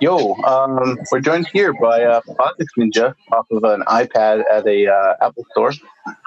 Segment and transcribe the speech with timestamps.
[0.00, 4.86] Yo, um, we're joined here by uh, Posix Ninja off of an iPad at a
[4.92, 5.72] uh, Apple store.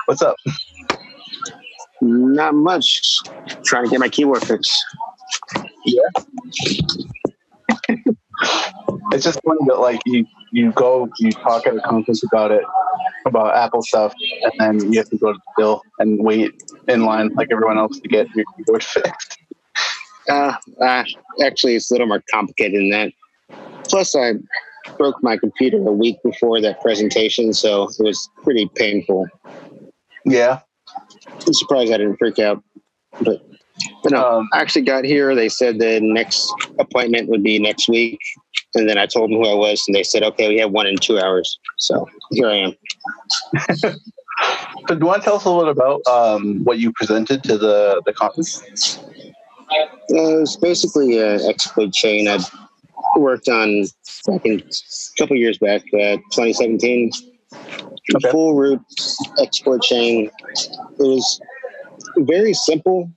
[0.05, 0.35] What's up?
[2.01, 3.19] Not much.
[3.63, 4.74] Trying to get my keyboard fixed.
[5.85, 6.01] Yeah.
[9.11, 12.63] it's just funny that like you you go you talk at a conference about it
[13.27, 16.51] about Apple stuff, and then you have to go to the Bill and wait
[16.88, 19.38] in line like everyone else to get your keyboard fixed.
[20.27, 21.04] Uh, uh,
[21.43, 23.11] actually, it's a little more complicated than that.
[23.89, 24.33] Plus, I
[24.97, 29.27] broke my computer a week before that presentation, so it was pretty painful.
[30.25, 30.59] Yeah.
[31.45, 32.64] I'm surprised I didn't freak out.
[33.22, 33.41] But,
[34.04, 35.36] but no, Um, I actually got here.
[35.36, 38.20] They said the next appointment would be next week.
[38.76, 40.86] And then I told them who I was, and they said, okay, we have one
[40.86, 41.59] in two hours.
[41.78, 42.76] So here I am.
[44.88, 47.44] So, do you want to tell us a little bit about um, what you presented
[47.44, 48.98] to the the conference?
[49.70, 52.40] Uh, it's basically an exploit chain I
[53.18, 53.86] worked on
[54.27, 54.62] a
[55.17, 57.12] couple years back, uh, 2017.
[58.16, 58.31] Okay.
[58.31, 58.81] Full root
[59.39, 60.30] exploit chain.
[60.56, 61.42] It was
[62.17, 63.11] very simple,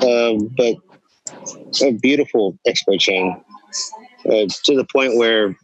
[0.00, 0.76] uh, but
[1.82, 3.42] a beautiful exploit chain
[4.26, 5.56] uh, to the point where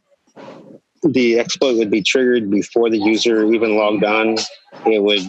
[1.02, 4.36] the exploit would be triggered before the user even logged on.
[4.86, 5.22] It would,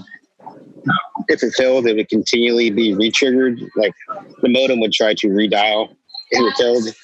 [1.27, 3.61] if it failed, it would continually be re-triggered.
[3.75, 3.93] Like
[4.41, 5.89] the modem would try to redial
[6.31, 6.95] if it failed.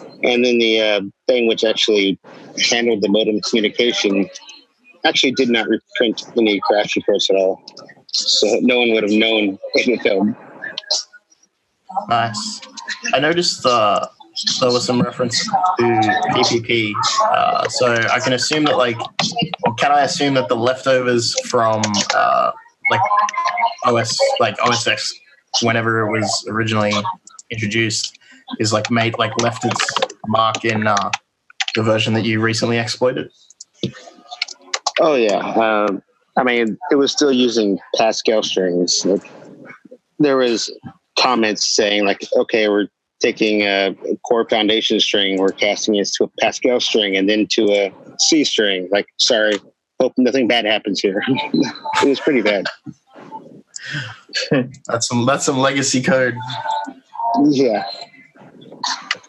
[0.00, 2.18] And then the uh, thing which actually
[2.70, 4.28] handled the modem communication
[5.04, 7.62] actually did not reprint any crash reports at all.
[8.12, 10.34] So no one would have known if it failed.
[12.08, 12.60] Nice.
[13.12, 14.06] I noticed uh,
[14.60, 15.82] there was some reference to
[16.32, 16.92] PPP.
[17.22, 18.98] Uh, so I can assume that, like,
[19.64, 21.82] or can I assume that the leftovers from
[22.14, 22.52] uh,
[22.90, 23.00] like
[23.84, 25.14] OS, like OS X,
[25.62, 26.92] whenever it was originally
[27.50, 28.18] introduced,
[28.58, 29.94] is like made like left its
[30.26, 31.10] mark in uh,
[31.74, 33.30] the version that you recently exploited?
[35.00, 35.38] Oh yeah.
[35.38, 36.02] Um,
[36.36, 39.04] I mean, it was still using Pascal strings.
[39.04, 39.30] Like,
[40.18, 40.70] there was
[41.18, 42.88] comments saying like, okay, we're
[43.20, 43.96] taking a
[44.26, 48.44] core foundation string, we're casting it to a Pascal string, and then to a C
[48.44, 48.88] string.
[48.90, 49.54] Like, sorry,
[50.00, 51.22] hope nothing bad happens here.
[51.28, 52.66] it was pretty bad.
[54.86, 56.34] That's some that's some legacy code.
[57.44, 57.84] Yeah.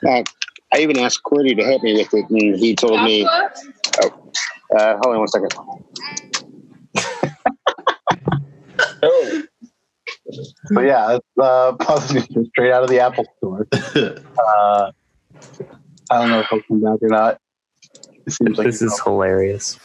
[0.08, 0.24] Uh,
[0.74, 3.26] I even asked Cordy to help me with it, and he told me.
[3.28, 4.32] Oh,
[4.78, 5.54] uh, hold on one second.
[9.04, 9.44] Oh.
[10.72, 13.68] But yeah, it's, uh, Posix straight out of the Apple store.
[14.38, 14.92] Uh,
[16.12, 17.40] I don't know if he'll come back or not.
[18.28, 19.80] It seems like this is hilarious.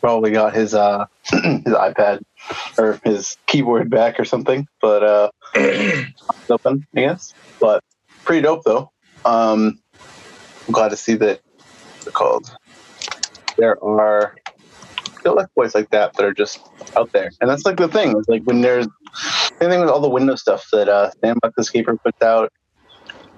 [0.00, 2.20] probably got his uh his iPad
[2.78, 4.66] or his keyboard back or something.
[4.82, 5.30] But uh,
[6.50, 7.34] open, I guess.
[7.58, 7.82] But
[8.24, 8.92] pretty dope though.
[9.24, 9.80] Um,
[10.66, 11.40] I'm glad to see that.
[12.06, 12.50] It called?
[13.56, 14.34] There are
[15.18, 16.60] still boys like that that are just
[16.96, 18.16] out there, and that's like the thing.
[18.18, 18.88] Is like when there's
[19.60, 22.52] anything with all the Windows stuff that uh, Sandbox Escaper puts out.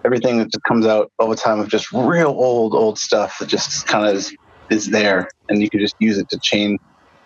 [0.04, 3.48] Everything that just comes out all the time of just real old, old stuff that
[3.48, 4.34] just kind of is,
[4.68, 6.78] is there, and you can just use it to chain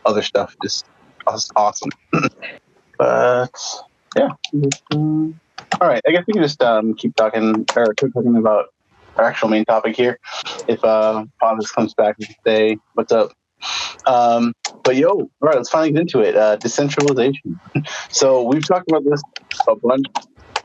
[0.05, 0.55] other stuff.
[0.62, 0.84] Just
[1.28, 1.91] it's awesome.
[2.99, 3.50] but
[4.16, 4.28] yeah,
[5.81, 6.00] all right.
[6.06, 8.66] I guess we can just um, keep talking or keep talking about
[9.16, 10.19] our actual main topic here.
[10.69, 13.32] If uh, Pontus comes back and say what's up.
[14.06, 14.53] Um,
[14.84, 16.36] but yo, all right, let's finally get into it.
[16.36, 17.59] Uh, decentralization.
[18.10, 19.20] so we've talked about this
[19.69, 20.06] a bunch.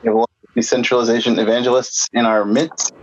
[0.01, 2.94] We have a lot of decentralization evangelists in our midst,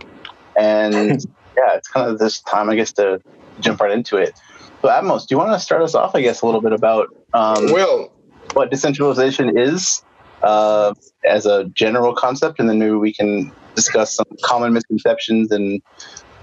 [0.57, 1.25] and
[1.57, 3.21] yeah, it's kind of this time, I guess, to
[3.59, 4.39] jump right into it.
[4.81, 7.07] So, Atmos, do you want to start us off, I guess, a little bit about
[7.33, 8.13] um, Well,
[8.53, 10.01] what decentralization is
[10.41, 10.93] uh,
[11.25, 15.81] as a general concept, and then maybe we can discuss some common misconceptions and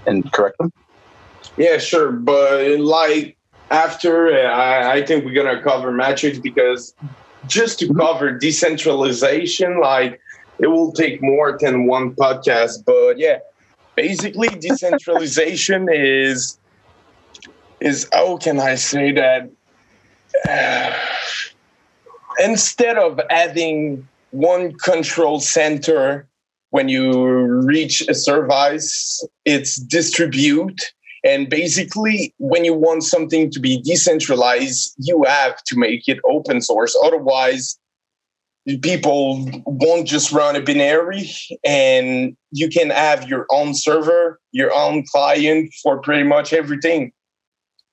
[0.05, 0.71] and correct them.
[1.57, 2.11] yeah, sure.
[2.11, 3.37] But like
[3.69, 6.93] after, I, I think we're gonna cover metrics because
[7.47, 10.19] just to cover decentralization, like
[10.59, 12.85] it will take more than one podcast.
[12.85, 13.39] But yeah,
[13.95, 16.59] basically, decentralization is
[17.79, 19.49] is how can I say that?
[22.39, 26.27] instead of having one control center
[26.71, 30.93] when you reach a service, it's distribute.
[31.23, 36.61] And basically, when you want something to be decentralized, you have to make it open
[36.61, 36.95] source.
[37.03, 37.77] Otherwise,
[38.81, 41.29] people won't just run a binary
[41.65, 47.11] and you can have your own server, your own client for pretty much everything.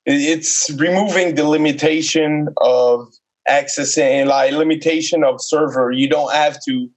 [0.05, 3.09] It's removing the limitation of
[3.49, 5.91] accessing, like limitation of server.
[5.91, 6.91] You don't have to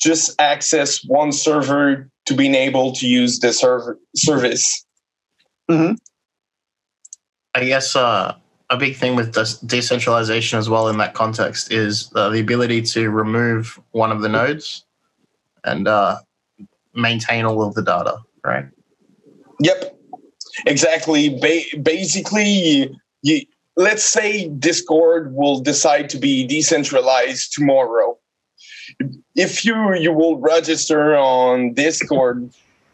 [0.00, 4.84] just access one server to being able to use the server service.
[5.70, 5.96] Mhm.
[7.54, 8.36] I guess uh,
[8.70, 12.82] a big thing with des- decentralization as well in that context is uh, the ability
[12.82, 14.84] to remove one of the nodes
[15.64, 16.18] and uh,
[16.94, 18.66] maintain all of the data, right?
[19.60, 19.98] Yep,
[20.66, 21.30] exactly.
[21.40, 23.40] Ba- basically, you,
[23.78, 28.18] let's say Discord will decide to be decentralized tomorrow.
[29.36, 32.50] If you you will register on Discord,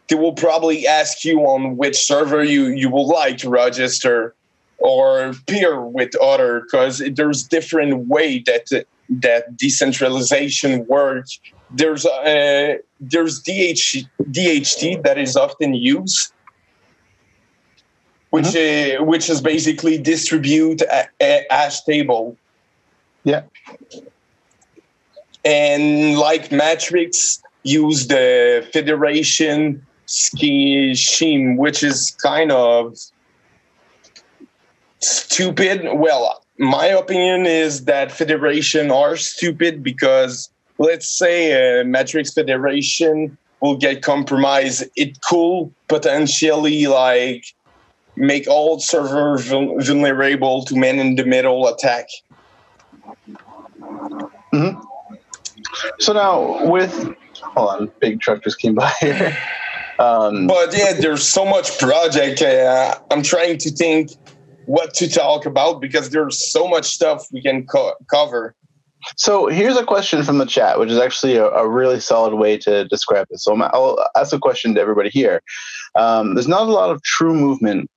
[0.07, 4.35] they will probably ask you on which server you you would like to register
[4.77, 11.39] or peer with other because there's different way that that decentralization works.
[11.71, 16.31] There's uh, there's DH, DHT that is often used
[18.35, 22.35] which uh, which is basically distribute a, a hash table.
[23.23, 23.43] Yeah.
[25.45, 32.97] And like Matrix, use the Federation scheme, which is kind of
[34.99, 35.87] stupid.
[35.93, 43.77] Well, my opinion is that Federation are stupid because let's say a Matrix Federation will
[43.77, 44.83] get compromised.
[44.97, 47.54] It could potentially like
[48.17, 52.07] make all server vulnerable to man in the middle attack.
[55.99, 56.93] So now with
[57.55, 59.37] hold on, big truck just came by here.
[59.97, 62.41] Um, But yeah, there's so much project.
[62.41, 64.09] Uh, I'm trying to think
[64.65, 68.53] what to talk about because there's so much stuff we can co- cover.
[69.15, 72.57] so here's a question from the chat, which is actually a, a really solid way
[72.57, 73.45] to describe this.
[73.45, 75.41] So I'm- I'll ask a question to everybody here.
[75.97, 77.89] Um, there's not a lot of true movement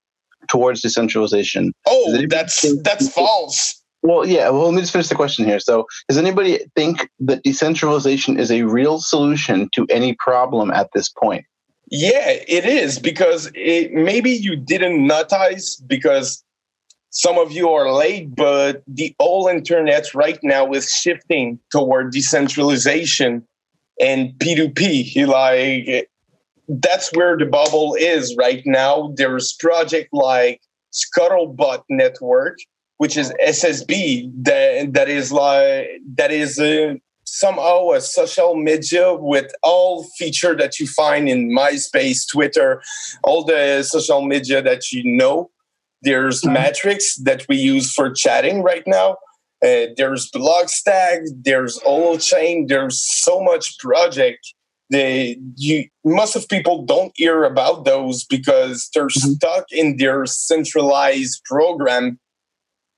[0.48, 1.72] towards decentralization.
[1.86, 3.74] Oh, that's think- that's false.
[4.02, 4.48] Well, yeah.
[4.50, 5.58] Well, let me just finish the question here.
[5.58, 11.08] So, does anybody think that decentralization is a real solution to any problem at this
[11.08, 11.44] point?
[11.90, 16.44] Yeah, it is because it, maybe you didn't notice because
[17.10, 23.46] some of you are late, but the whole internet right now is shifting toward decentralization
[24.00, 25.26] and P2P.
[25.26, 26.08] Like
[26.68, 29.12] that's where the bubble is right now.
[29.16, 30.60] There's project like
[30.92, 32.58] Scuttlebutt Network,
[32.98, 36.94] which is SSB that that is like that is uh,
[37.24, 42.82] somehow a social media with all feature that you find in MySpace, Twitter,
[43.24, 45.50] all the social media that you know.
[46.02, 49.16] There's Matrix that we use for chatting right now.
[49.64, 54.54] Uh, there's Blockstack, there's Holochain, there's so much project.
[54.90, 59.36] They you most of people don't hear about those because they're Mhm.
[59.36, 62.18] stuck in their centralized program.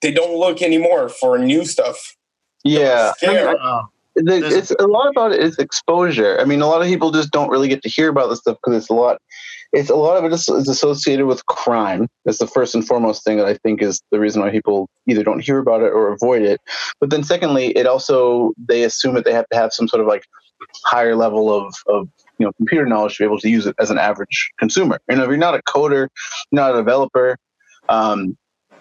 [0.00, 2.16] They don't look anymore for new stuff.
[2.64, 3.56] Yeah, Scared.
[3.60, 3.82] Uh,
[4.16, 6.38] the, it's a lot about it is exposure.
[6.40, 8.58] I mean, a lot of people just don't really get to hear about this stuff
[8.62, 9.18] because it's a lot.
[9.72, 12.08] It's a lot of it is, is associated with crime.
[12.24, 15.22] That's the first and foremost thing that I think is the reason why people either
[15.22, 16.60] don't hear about it or avoid it.
[17.00, 20.08] But then, secondly, it also they assume that they have to have some sort of
[20.08, 20.24] like
[20.84, 22.08] higher level of of
[22.38, 24.98] you know computer knowledge to be able to use it as an average consumer.
[25.08, 26.08] You know, if you're not a coder,
[26.52, 27.36] not a developer,
[27.88, 28.36] um,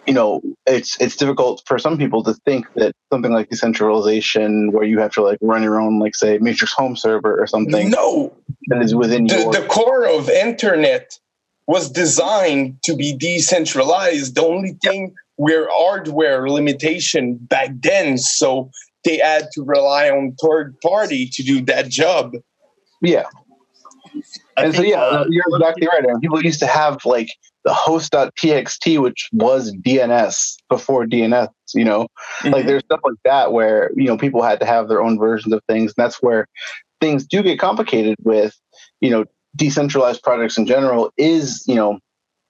[0.05, 4.83] you know, it's it's difficult for some people to think that something like decentralization, where
[4.83, 8.35] you have to like run your own, like say Matrix home server or something No,
[8.67, 11.19] that is within the, your the core of internet
[11.67, 18.71] was designed to be decentralized the only thing were hardware limitation back then so
[19.05, 22.33] they had to rely on third party to do that job
[23.01, 23.25] yeah.
[24.57, 26.03] I And so yeah, uh, you're exactly right.
[26.05, 26.19] Aaron.
[26.19, 27.29] People used to have like
[27.63, 31.49] the host.txt, which was DNS before DNS.
[31.73, 32.07] You know,
[32.43, 35.53] like there's stuff like that where you know people had to have their own versions
[35.53, 36.47] of things, and that's where
[36.99, 38.57] things do get complicated with
[39.01, 39.25] you know
[39.55, 41.11] decentralized projects in general.
[41.17, 41.99] Is you know,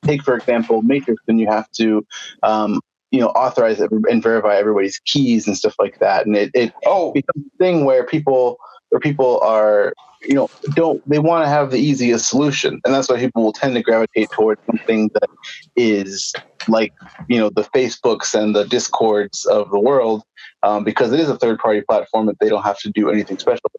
[0.04, 2.06] take for example Matrix, and you have to
[2.44, 2.80] um,
[3.12, 7.12] you know authorize and verify everybody's keys and stuff like that, and it, it oh.
[7.12, 8.58] becomes a thing where people
[8.90, 12.82] where people are you know don't they want to have the easiest solution.
[12.86, 15.30] And that's why people will tend to gravitate towards something that
[15.76, 16.34] is
[16.68, 16.94] like
[17.28, 20.24] you know the facebooks and the discords of the world
[20.64, 23.38] um, because it is a third party platform that they don't have to do anything
[23.38, 23.72] special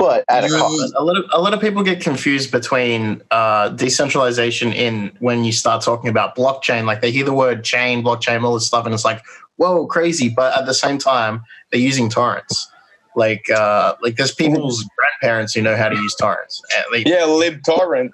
[0.00, 3.68] but at a cost a lot of a lot of people get confused between uh,
[3.68, 6.86] decentralization in when you start talking about blockchain.
[6.86, 9.22] Like they hear the word chain, blockchain, all this stuff, and it's like,
[9.56, 10.30] whoa, crazy.
[10.30, 12.66] But at the same time, they're using torrents.
[13.14, 16.62] Like uh, like there's people's grandparents who know how to use torrents.
[16.92, 18.10] They, yeah libtorrent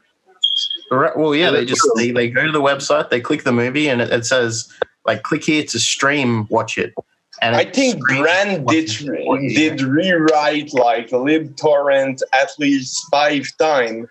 [0.91, 3.89] Right, Well, yeah, they just they, they go to the website, they click the movie,
[3.89, 4.73] and it, it says
[5.05, 6.95] like click here to stream, watch it.
[7.43, 9.55] And i think streams, brand did watches it for you.
[9.55, 14.07] did rewrite like libtorrent at least five times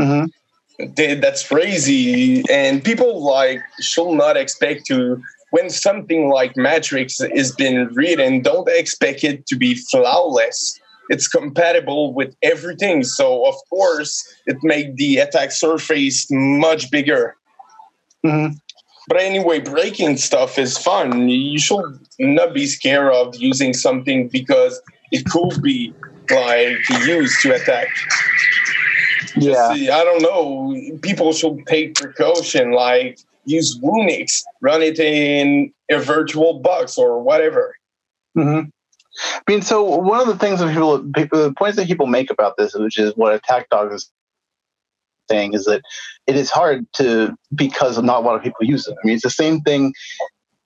[0.00, 0.28] Mhm.
[0.96, 7.52] Th- That's crazy, and people like should not expect to when something like Matrix is
[7.54, 8.40] being written.
[8.42, 10.80] Don't expect it to be flawless.
[11.10, 17.36] It's compatible with everything, so of course it make the attack surface much bigger.
[18.26, 18.58] Mhm.
[19.08, 21.28] But anyway, breaking stuff is fun.
[21.28, 24.80] You should not be scared of using something because
[25.12, 25.92] it could be
[26.30, 27.88] like used to attack.
[29.36, 29.74] Yeah.
[29.74, 30.98] See, I don't know.
[31.02, 37.76] People should take precaution, like use Whonix, run it in a virtual box or whatever.
[38.34, 38.60] hmm
[39.16, 42.56] I mean, so one of the things that people, the points that people make about
[42.56, 43.92] this, which is what Attack Dog
[45.30, 45.82] saying, is that
[46.26, 48.92] it is hard to because not a lot of people use it.
[48.92, 49.92] I mean, it's the same thing.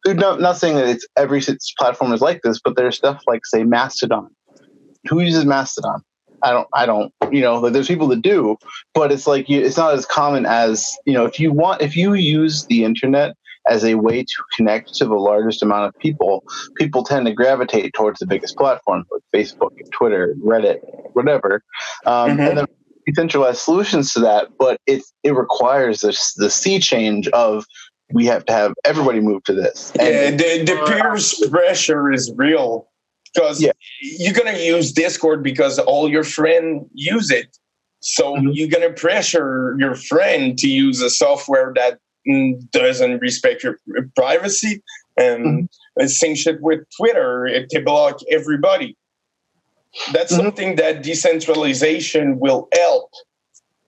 [0.07, 1.43] Not, not saying that it's every
[1.79, 4.29] platform is like this, but there's stuff like say Mastodon.
[5.09, 6.03] Who uses Mastodon?
[6.43, 6.69] I don't.
[6.73, 7.13] I don't.
[7.31, 8.57] You know, like, there's people that do,
[8.95, 11.25] but it's like you, it's not as common as you know.
[11.25, 13.35] If you want, if you use the internet
[13.69, 16.43] as a way to connect to the largest amount of people,
[16.77, 20.79] people tend to gravitate towards the biggest platforms like Facebook, and Twitter, Reddit,
[21.13, 21.63] whatever.
[22.07, 22.49] Um, Mhm.
[22.49, 22.67] And then
[23.13, 27.65] decentralized solutions to that, but it it requires this the sea change of
[28.13, 29.93] we have to have everybody move to this.
[29.97, 32.89] Yeah, And the, the peers pressure is real
[33.35, 33.73] because Yeah.
[34.01, 37.57] you're gonna use Discord because all your friends use it.
[38.01, 38.51] So Mhm.
[38.55, 43.79] you're gonna pressure your friend to use a software that mm, doesn't respect your
[44.17, 44.83] privacy.
[45.17, 48.97] And the same shit with Twitter; it can block everybody.
[50.13, 50.37] That's Mhm.
[50.37, 53.11] something that decentralization will help.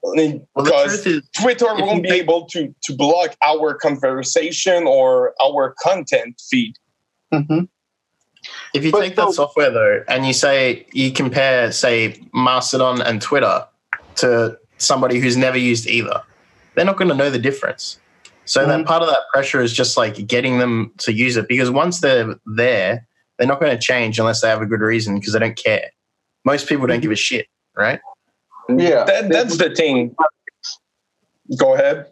[0.03, 5.35] Well, Because truth is, Twitter won't be take- able to to block our conversation or
[5.45, 6.75] our content feed.
[7.33, 7.69] Mhm.
[8.73, 13.03] if you But take that so- software though, and you say you compare, say, Mastodon
[13.03, 13.67] and Twitter
[14.17, 16.23] to somebody who's never used either,
[16.75, 17.99] they're not going to know the difference.
[18.47, 18.87] So that Mhm.
[18.87, 22.35] part of that pressure is just like getting them to use it because once they're
[22.47, 23.07] there,
[23.41, 25.89] they're not going to change unless they have a good reason because they don't care.
[26.45, 27.99] Most people don't give a shit, right?
[28.69, 29.05] Yeah.
[29.05, 30.15] that, that's the thing.
[31.57, 32.07] Go ahead.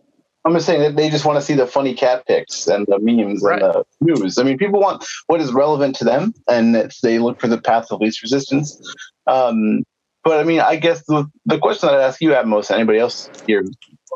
[0.47, 2.99] I'm just saying that they just want to see the funny cat pics and the
[2.99, 3.63] memes Right.
[3.63, 4.39] and the news.
[4.39, 7.61] I mean, people want what is relevant to them, and it's, they look for the
[7.61, 8.81] path of least resistance.
[9.27, 9.83] Um,
[10.25, 13.29] but I mean, I guess the, the question that I'd ask you, Atmos, anybody else
[13.47, 13.65] here,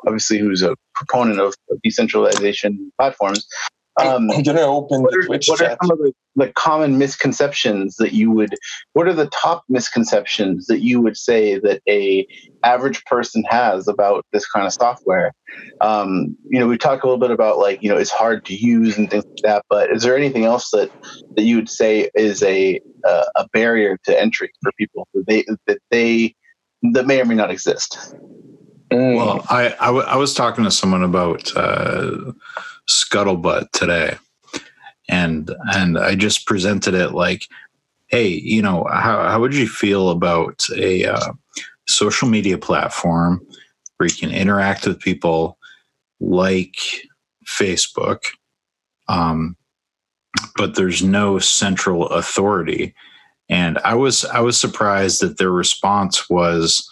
[0.07, 1.55] obviously, who's a proponent of
[1.85, 3.47] decentralization platforms,
[3.97, 6.99] um, I'm gonna open what the are, Twitch what are some of the, the common
[6.99, 8.55] misconceptions that you would
[8.95, 12.27] what are the top misconceptions that you would say that a
[12.63, 15.33] average person has about this kind of software
[15.81, 18.55] um, you know we talked a little bit about like you know it's hard to
[18.55, 20.91] use and things like that but is there anything else that
[21.37, 25.45] that you would say is a uh, a barrier to entry for people that they
[25.67, 26.35] that they
[26.83, 28.15] that may or may not exist.
[28.91, 32.33] Well, I, I, w- I was talking to someone about uh,
[32.89, 34.17] scuttlebutt today,
[35.09, 37.47] and and I just presented it like,
[38.09, 41.33] hey, you know, how how would you feel about a uh,
[41.89, 43.45] social media platform
[43.97, 45.59] where you can interact with people
[46.21, 46.77] like
[47.47, 48.21] Facebook,
[49.09, 49.57] um,
[50.57, 52.95] but there's no central authority.
[53.49, 56.89] And I was I was surprised that their response was,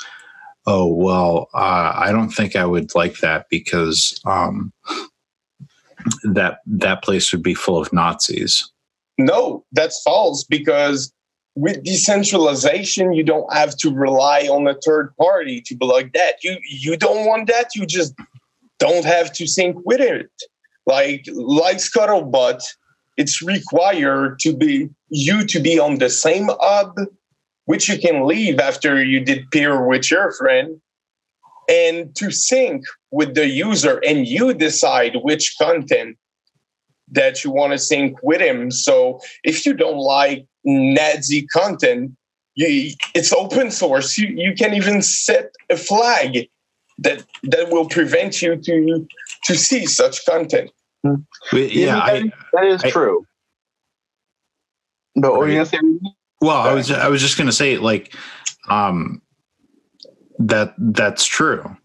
[0.66, 4.72] oh well uh, i don't think i would like that because um,
[6.22, 8.70] that that place would be full of nazis
[9.18, 11.12] No, that's false because
[11.54, 16.36] with decentralization, you don't have to rely on a third party to block that.
[16.42, 17.74] You you don't want that.
[17.74, 18.14] You just
[18.78, 20.30] don't have to sync with it.
[20.86, 22.62] Like like Scuttlebutt,
[23.16, 26.98] it's required to be you to be on the same hub,
[27.66, 30.80] which you can leave after you did peer with your friend,
[31.68, 36.16] and to sync with the user, and you decide which content
[37.08, 38.70] that you want to sync with him.
[38.70, 42.12] So if you don't like Nazi content,
[42.54, 44.16] you, it's open source.
[44.16, 46.48] You, you can even set a flag
[46.98, 49.06] that that will prevent you to
[49.44, 50.70] to see such content.
[51.02, 53.26] But yeah that, I, that is I- true
[55.16, 55.78] but what were you gonna say
[56.40, 58.14] well i was i was just going to say like
[58.68, 59.22] um
[60.38, 61.76] that that's true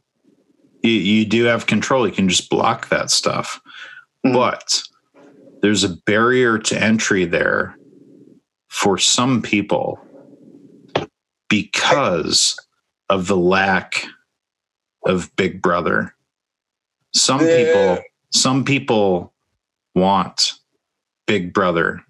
[0.85, 3.59] you, you do have control you can just block that stuff
[4.25, 4.33] Mhm.
[4.33, 4.81] but
[5.61, 7.77] there's a barrier to entry there
[8.69, 9.99] for some people
[11.49, 12.55] because
[13.09, 14.05] of the lack
[15.05, 16.15] of big brother
[17.13, 17.57] some Yeah.
[17.57, 19.33] people some people
[19.93, 20.53] want
[21.27, 22.03] big brother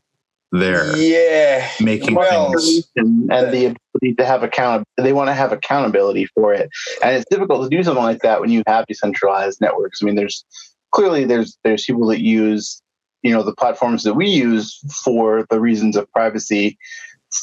[0.51, 0.95] there.
[0.97, 1.69] Yeah.
[1.79, 6.25] making Well, things and, and the ability to have account they want to have accountability
[6.27, 6.69] for it.
[7.03, 10.01] And it's difficult to do something like that when you have decentralized networks.
[10.01, 10.45] I mean there's
[10.91, 12.81] clearly there's there's people that use
[13.21, 16.77] you know the platforms that we use for the reasons of privacy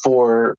[0.03, 0.57] for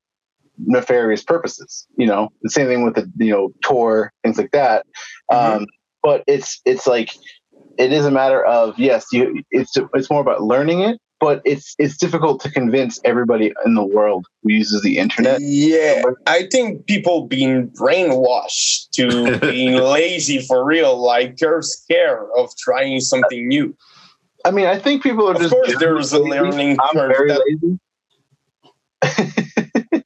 [0.57, 2.29] nefarious purposes you know?
[2.41, 4.85] The same thing with the you know tor things like that.
[5.31, 5.67] Um
[6.01, 7.09] but it's it's like
[7.77, 11.73] it is a matter of yes you it's it's more about learning it but it's
[11.79, 16.85] it's difficult to convince everybody in the world who uses the internet Yeah, I think
[16.85, 23.75] people being brainwashed to being lazy for real, like they're scared of trying something new.
[24.45, 25.53] I mean, I think people are Of just.
[25.53, 27.11] course, there's a learning I'm curve.
[27.17, 27.79] very that- lazy,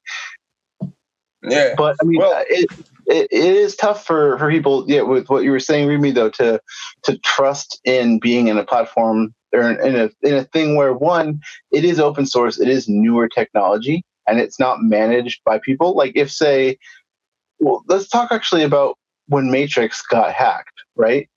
[1.43, 2.67] yeah, but I mean, Well- uh, it,
[3.07, 4.85] it it is tough for for people.
[4.87, 6.61] Yeah, with what you were saying, Remy, though, to
[7.03, 11.41] to trust in being in a platform or in a in a thing where one,
[11.71, 15.95] it is open source, it is newer technology, and it's not managed by people.
[15.95, 16.77] Like if say,
[17.59, 21.29] well, let's talk actually about when Matrix got hacked, right?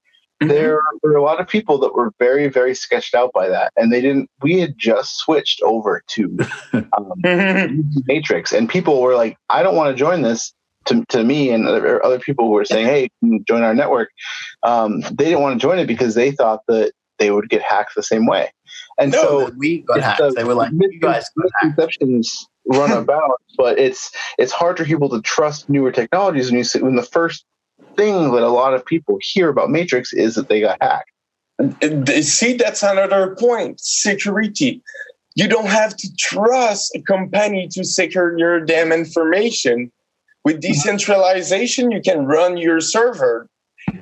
[0.43, 0.49] Mm-hmm.
[0.49, 3.93] there were a lot of people that were very very sketched out by that and
[3.93, 6.37] they didn't we had just switched over to
[6.73, 7.13] um,
[8.07, 10.53] matrix and people were like i don't want to join this
[10.87, 13.09] to, to me and other, other people who were saying hey
[13.47, 14.11] join our network
[14.65, 16.93] um, they didn't want to join it because they thought that
[17.23, 18.51] they would get hacked the same way
[18.99, 20.19] and No, so we got hacked.
[20.19, 25.09] the They were like, you guys misconceptions run about, but it's it's hard for people
[25.11, 27.45] to trust newer technologies when you see, when the first
[27.97, 31.11] thing that a lot of people hear about Matrix is that they got hacked.
[32.25, 33.79] See, that's another point.
[33.79, 34.83] Security.
[35.37, 39.93] You don't have to trust a company to secure your damn information.
[40.45, 43.47] With decentralization, you can run your server.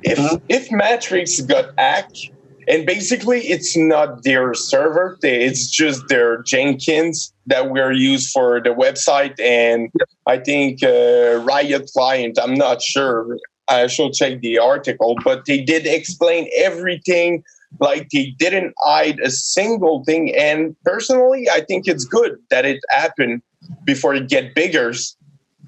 [0.03, 0.41] If Mhm.
[0.49, 2.31] if Matrix got hacked,
[2.67, 8.69] and basically it's not their server, it's just their Jenkins that were used for the
[8.69, 9.89] website, and
[10.25, 12.37] I think uh, Riot client.
[12.41, 13.37] I'm not sure.
[13.67, 17.43] I should check the article, but they did explain everything.
[17.79, 20.35] Like they didn't hide a single thing.
[20.35, 23.41] And personally, I think it's good that it happened
[23.85, 24.91] before it get bigger,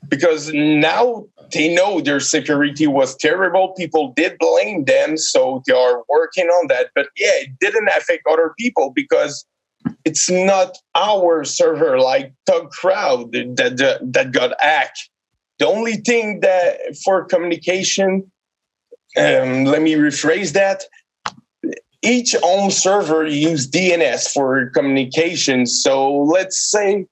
[0.09, 3.73] because now they know their security was terrible.
[3.73, 6.87] People did blame them, so they are working on that.
[6.95, 9.45] But yeah, it didn't affect other people because
[10.05, 15.09] it's not our server like Tug Crowd that, that got hacked.
[15.59, 18.31] The only thing that for communication,
[19.17, 20.83] um, let me rephrase that.
[22.01, 25.65] Each home server use DNS for communication.
[25.65, 27.05] So let's say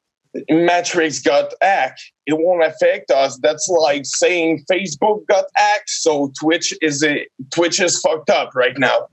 [0.50, 3.38] Matrix got hacked, it won't affect us.
[3.42, 8.78] That's like saying Facebook got hacked, so Twitch is a Twitch is fucked up right
[8.78, 9.08] now.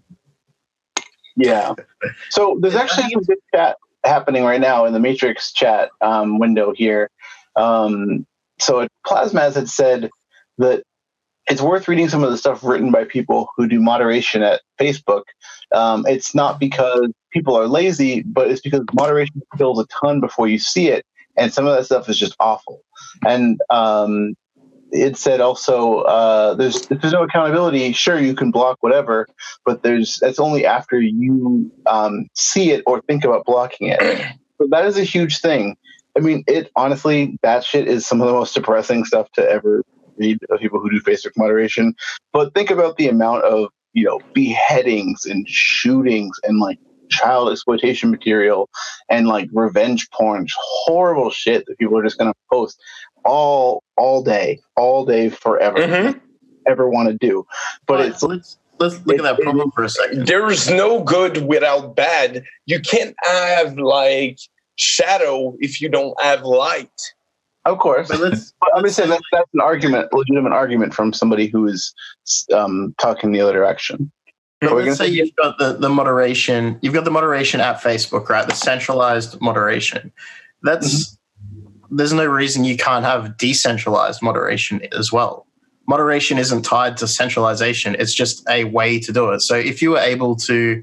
[1.37, 1.75] Yeah.
[2.31, 6.73] So there's actually some good chat happening right now in the Matrix chat um, window
[6.75, 7.11] here.
[7.57, 8.27] Um,
[8.59, 10.11] so Plasmaz had said
[10.59, 10.83] that
[11.49, 15.23] it's worth reading some of the stuff written by people who do moderation at Facebook.
[15.75, 20.49] Um, it's not because people are lazy, but it's because moderation kills a ton before
[20.49, 21.05] you see it,
[21.37, 22.83] and some of that stuff is just awful.
[23.27, 24.35] And um,
[24.93, 27.93] it said also uh, there's if there's no accountability.
[27.93, 29.27] Sure, you can block whatever,
[29.65, 34.01] but there's that's only after you um, see it or think about blocking it.
[34.59, 35.77] So that is a huge thing.
[36.17, 39.85] I mean, it honestly, that shit is some of the most depressing stuff to ever
[40.19, 41.95] read of people who do Facebook moderation.
[42.33, 46.79] But think about the amount of you know beheadings and shootings and like
[47.11, 48.69] child exploitation material
[49.09, 52.79] and like revenge porn, horrible shit that people are just going to post
[53.25, 56.21] all all day, all day, forever, Mhm.
[56.67, 57.45] ever want to do.
[57.87, 60.27] But Right, it's let's let's look at that it- problem for a second.
[60.27, 62.45] There's no good without bad.
[62.67, 64.39] You can't have like
[64.77, 66.91] shadow if you don't have light.
[67.73, 68.09] Of course.
[68.09, 71.67] But let's But I'm just saying that's that's an argument, legitimate argument from somebody who
[71.67, 71.95] is
[72.55, 74.11] um, talking the other direction.
[74.61, 75.13] But let's say say?
[75.13, 78.47] you've got the, the moderation, you've got the moderation at Facebook, right?
[78.47, 80.13] The centralized moderation.
[80.63, 81.17] That's
[81.91, 85.47] there's no reason you can't have decentralized moderation as well.
[85.87, 89.41] Moderation isn't tied to centralization, it's just a way to do it.
[89.41, 90.83] So if you were able to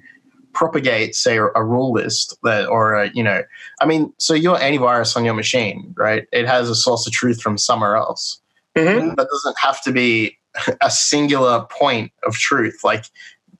[0.55, 3.43] propagate, say, a rule list that, or a, you know,
[3.81, 6.25] I mean, so your antivirus on your machine, right?
[6.31, 8.39] It has a source of truth from somewhere else
[8.75, 9.15] Mhm.
[9.17, 10.37] that doesn't have to be
[10.81, 12.79] a singular point of truth.
[12.83, 13.05] Like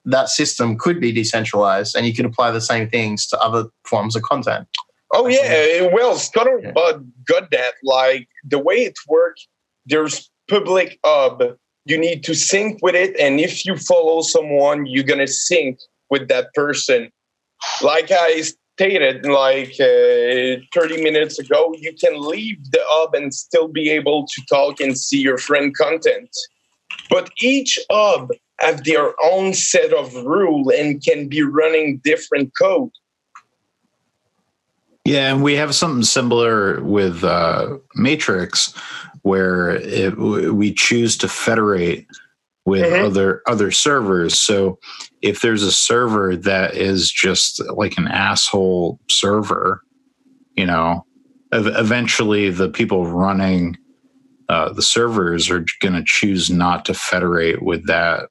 [0.05, 4.15] that system could be decentralized and you could apply the same things to other forms
[4.15, 4.67] of content.
[5.13, 7.73] Oh yeah, well, Scuttlebutt got that.
[7.83, 9.47] Like the way it works,
[9.85, 11.57] there's public hub.
[11.85, 16.27] You need to sync with it, and if you follow someone, you're gonna sync with
[16.27, 17.11] that person.
[17.81, 18.43] Like I
[18.75, 24.27] stated like uh, 30 minutes ago, you can leave the hub and still be able
[24.27, 26.29] to talk and see your friend content.
[27.09, 32.91] But each hub have their own set of rule and can be running different code.
[35.05, 38.73] Yeah, and we have something similar with uh, Matrix,
[39.21, 42.07] where it, we choose to federate
[42.65, 43.05] with Mhm.
[43.05, 44.37] other other servers.
[44.37, 44.79] So
[45.21, 49.81] if there's a server that is just like an asshole server,
[50.55, 51.05] you know,
[51.53, 53.77] ev- eventually the people running
[54.47, 58.29] uh, the servers are going to choose not to federate with that.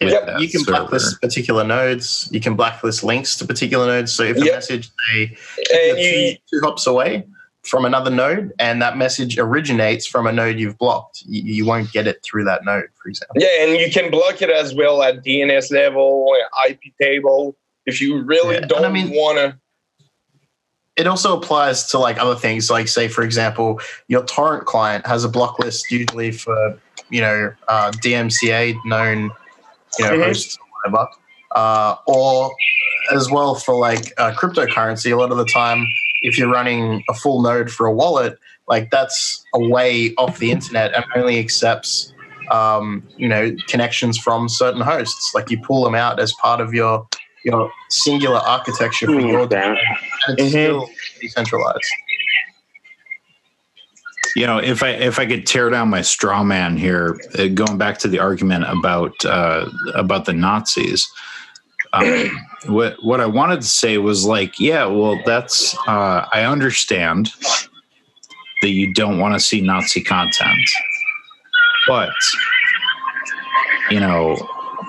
[0.00, 0.78] with Yeah, that you can server.
[0.80, 2.28] blacklist particular nodes.
[2.32, 4.12] You can blacklist links to particular nodes.
[4.14, 7.26] So if a message say And two, you, two hops away
[7.66, 11.90] from another node, and that message originates from a node you've blocked, you, you won't
[11.92, 13.36] get it through that node, for example.
[13.38, 16.32] yeah, and you can block it as well at DNS level,
[16.68, 19.58] IP table, if you really Yeah, don't I mean- want to.
[20.96, 25.24] It also applies to like other things, like say, for example, your torrent client has
[25.24, 26.78] a block list usually for
[27.10, 29.30] you know uh, DMCA known
[29.98, 30.24] you know Mhm.
[30.24, 31.10] hosts or whatever,
[31.54, 32.50] uh, or
[33.12, 35.12] as well for like uh, cryptocurrency.
[35.12, 35.86] A lot of the time,
[36.26, 40.50] if you're running a full node for a wallet, like that's a way off the
[40.50, 42.12] internet and only accepts
[42.50, 45.32] um, you know connections from certain hosts.
[45.34, 47.06] Like you pull them out as part of your
[47.44, 49.76] your singular architecture for your Yeah.
[50.26, 50.50] and it's Mhm.
[50.50, 50.88] still
[51.20, 51.92] decentralized.
[54.34, 57.78] you know if i if i could tear down my straw man here uh, going
[57.78, 61.08] back to the argument about uh, about the nazis
[61.96, 62.30] um,
[62.66, 67.32] what what i wanted to say was like yeah well that's uh, i understand
[68.62, 70.58] that you don't want to see nazi content
[71.86, 72.10] but
[73.90, 74.36] you know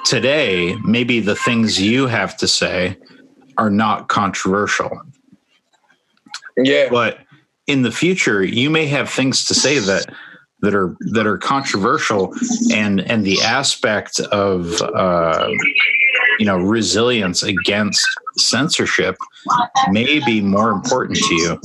[0.05, 2.97] today maybe the things you have to say
[3.57, 4.89] are not controversial
[6.57, 6.89] Yeah.
[6.89, 7.19] but
[7.67, 10.05] in the future you may have things to say that
[10.61, 12.33] that are that are controversial
[12.73, 15.47] and and the aspect of uh,
[16.37, 18.05] you know resilience against
[18.37, 19.15] censorship
[19.89, 21.59] may be more important to you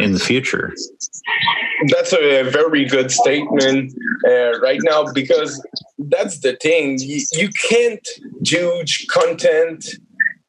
[0.00, 0.72] in the future
[1.88, 3.94] That's a very good statement
[4.26, 5.64] uh, right now because
[5.98, 6.98] that's the thing.
[6.98, 8.06] You, you can't
[8.42, 9.86] judge content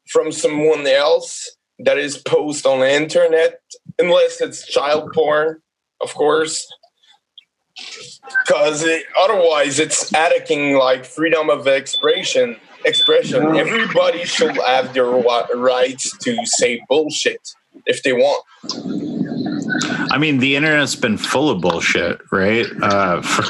[0.08, 3.60] from someone else that is posted on the internet
[3.98, 5.60] unless it's child porn,
[6.00, 6.66] of course.
[8.46, 8.86] Because
[9.18, 12.56] otherwise, it's attacking like freedom of expression.
[12.84, 13.56] Expression.
[13.56, 17.54] Everybody should have their wa- rights to say bullshit
[17.86, 18.44] if they want.
[20.12, 23.42] i mean the internet's been full of bullshit right uh for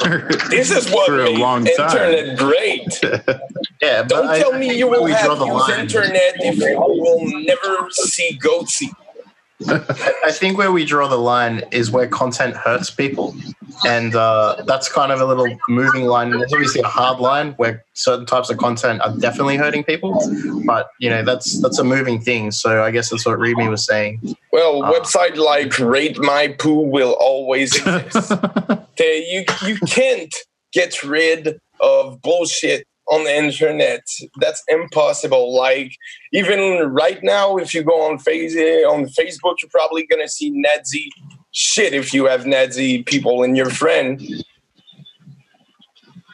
[0.48, 2.12] This is what For a made long time.
[2.12, 3.00] internet great.
[3.82, 5.68] Yeah, but Don't I- tell I me think you where will we have the use
[5.70, 8.88] internet if you will never see Goatse.
[9.68, 13.35] I think where we draw the line is where content hurts people,
[13.87, 16.31] and uh, that's kind of a little moving line.
[16.31, 20.20] There's obviously a hard line where certain types of content are definitely hurting people,
[20.66, 22.51] but you know that's that's a moving thing.
[22.51, 24.20] So I guess that's what Remy was saying.
[24.53, 24.92] Well, Ah.
[24.92, 28.33] website like Rate My Poo will always exist.
[28.98, 30.35] You you can't
[30.72, 34.06] get rid of bullshit on the internet.
[34.36, 35.54] That's impossible.
[35.54, 35.96] Like
[36.32, 41.10] even right now, if you go on face on Facebook, you're probably gonna see Nazi
[41.52, 44.22] shit if you have Nazi people in your friend.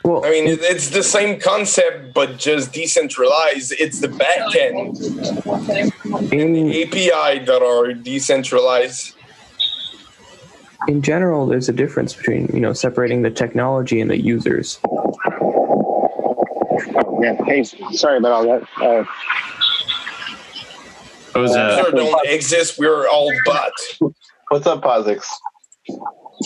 [0.05, 3.75] Well, I mean, it's the same concept, but just decentralized.
[3.79, 4.97] It's the back end
[6.33, 9.15] in API that are decentralized.
[10.87, 14.79] in general, there's a difference between you know separating the technology and the users.
[17.21, 17.37] Yeah.
[17.45, 18.63] Hey, sorry about all that.
[18.81, 19.05] Uh,
[21.35, 22.79] It was a- Sure, don't exist.
[22.79, 23.73] We're all but.
[24.49, 25.27] What's up, Posix?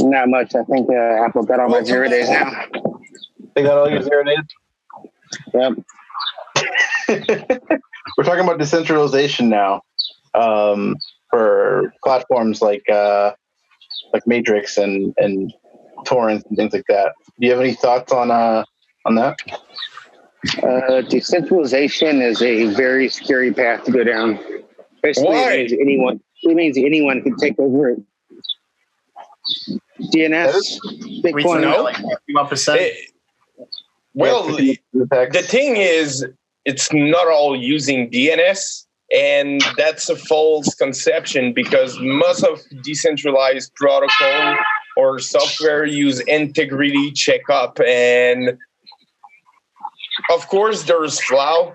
[0.01, 0.55] not much.
[0.55, 2.51] I think uh, Apple got all my zero days now.
[3.55, 4.39] They got all your zero days?
[5.55, 5.73] Yep.
[8.17, 9.83] We're talking about decentralization now
[10.35, 10.97] um,
[11.31, 13.33] for platforms like uh,
[14.13, 15.53] like Matrix and and
[16.07, 17.13] torrents and things like that.
[17.41, 18.65] Do you have any thoughts on uh,
[19.05, 19.37] on that?
[20.63, 24.39] Uh, decentralization is a very scary path to go down.
[25.03, 25.53] Basically, Why?
[25.53, 26.21] it means anyone.
[26.43, 28.01] It means anyone can take over it.
[30.13, 30.79] DNS,
[31.23, 31.61] We Bitcoin.
[31.63, 31.83] know.
[31.85, 31.97] like
[32.31, 32.77] 51%.
[32.79, 32.91] Eh,
[34.15, 36.27] well, the the thing is,
[36.65, 44.57] it's not all using DNS, and that's a false conception because most of decentralized protocol
[44.97, 48.59] or software use integrity checkup, and
[50.31, 51.75] of course there's flaw.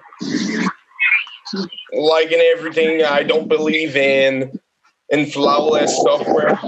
[1.94, 4.60] like in everything, I don't believe in
[5.10, 6.60] in flawless software.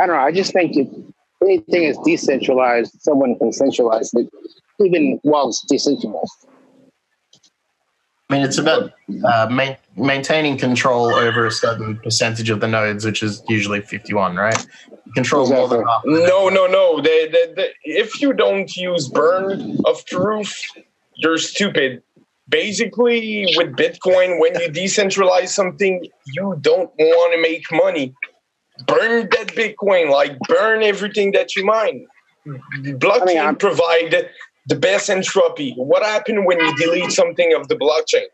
[0.00, 0.14] I don't know.
[0.16, 0.88] I just think if
[1.42, 4.28] anything is decentralized, someone can centralize it,
[4.84, 6.46] even while it's decentralized.
[8.30, 8.92] I mean, it's about
[9.24, 14.36] uh, main, maintaining control over a certain percentage of the nodes, which is usually 51,
[14.36, 14.66] right?
[15.16, 16.02] Control more than half.
[16.04, 17.00] No, no, no.
[17.00, 20.62] The, the, the, if you don't use burn of truth,
[21.16, 22.04] you're stupid.
[22.48, 28.14] Basically, with Bitcoin, when you decentralize something, you don't want to make money.
[28.86, 32.06] Burn that Bitcoin, like burn everything that you mine.
[32.46, 34.28] Blockchain I mean, provide
[34.70, 35.74] the best entropy.
[35.76, 38.28] What happened when you delete something of the blockchain?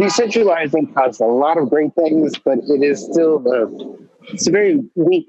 [0.00, 4.80] Decentralizing has a lot of great things, but it is still a, it's a very
[4.96, 5.26] weak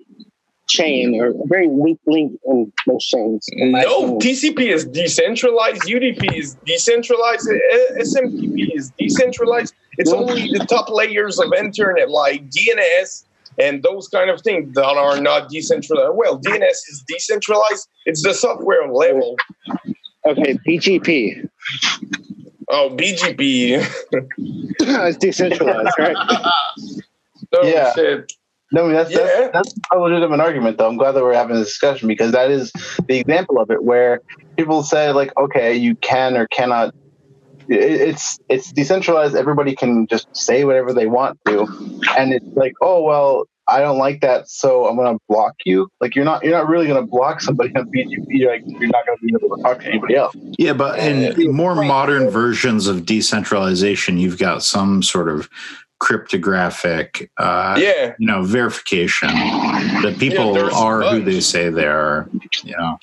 [0.67, 3.45] chain or a very weak link in most chains.
[3.51, 4.17] in No.
[4.17, 7.47] TCP is decentralized, UDP is decentralized,
[7.99, 9.75] SMTP is decentralized.
[9.97, 13.24] It's only the top layers of internet like DNS
[13.59, 16.13] and those kind of things that are not decentralized.
[16.15, 19.35] Well, DNS is decentralized, it's the software level.
[20.25, 21.47] Okay, BGP.
[22.69, 23.85] Oh, BGP.
[24.79, 26.15] it's decentralized, right?
[27.53, 27.93] oh, Yeah.
[27.93, 28.33] shit.
[28.71, 29.25] No, I mean, that's, Yeah.
[29.25, 30.87] that's that's a legitimate argument, though.
[30.87, 32.71] I'm glad that we're having this discussion because that is
[33.07, 34.21] the example of it where
[34.57, 36.93] people say like, okay, you can or cannot.
[37.69, 39.35] It- It's it's decentralized.
[39.35, 41.61] Everybody can just say whatever they want to,
[42.17, 45.89] and it's like, oh well, I don't like that, so I'm gonna block you.
[45.99, 48.25] Like you're not you're not really gonna block somebody on BGP.
[48.27, 50.35] You're, like, you're not gonna be able to talk to anybody else.
[50.59, 55.49] Yeah, but in more modern versions of decentralization, you've got some sort of
[55.99, 58.13] cryptographic, uh, Yeah.
[58.19, 62.29] you know, verification that people there's a are who they say they are.
[62.63, 62.97] You know.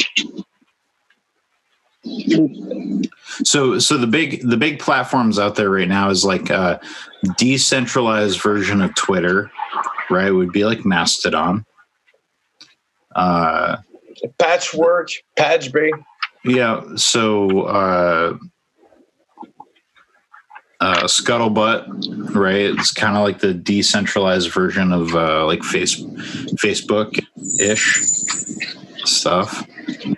[2.04, 6.80] So, so the big the big platforms out there right now is like a
[7.38, 9.50] decentralized version of Twitter,
[10.10, 10.28] right?
[10.28, 11.64] It Would be like Mastodon.
[13.14, 13.78] Uh,
[14.38, 15.90] Patchwork, Patchbay.
[16.44, 16.82] Yeah.
[16.96, 18.36] So uh,
[20.80, 22.78] uh, Scuttlebutt, right?
[22.78, 27.24] It's kind of like the decentralized version of uh, like face Facebook
[27.60, 28.00] ish
[29.06, 29.66] stuff.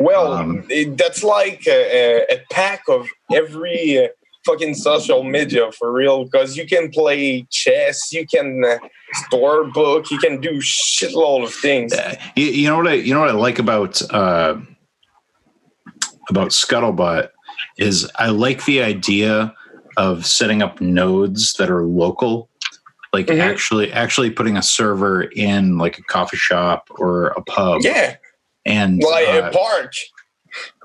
[0.01, 4.09] Well, Um, it, that's like a, a, pack of every uh,
[4.47, 6.25] fucking social media for real.
[6.25, 8.79] Because you can play chess, you can uh,
[9.27, 11.92] store book, you can do shitload of things.
[11.92, 14.57] Uh, You, you know what I you know what I like about uh,
[16.29, 17.31] about Scuttlebutt
[17.79, 19.55] is I like the idea
[19.97, 22.49] of setting up nodes that are local,
[23.12, 23.40] like Mhm.
[23.40, 28.16] actually actually putting a server in like a coffee shop or a pub, Yeah,
[28.66, 29.92] and like uh, a park.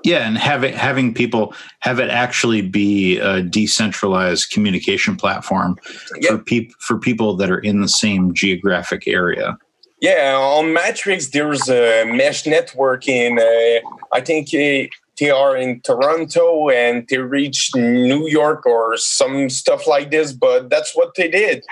[0.04, 5.76] yeah, and having having people have it actually be a decentralized communication platform
[6.20, 6.30] Yeah.
[6.30, 9.56] for people for people that are in the same geographic area.
[10.00, 14.88] Yeah, on Matrix, there's a mesh network in, uh, I think uh,
[15.18, 20.70] they are in Toronto and they reached New York or some stuff like this, but
[20.70, 21.64] that's what they did.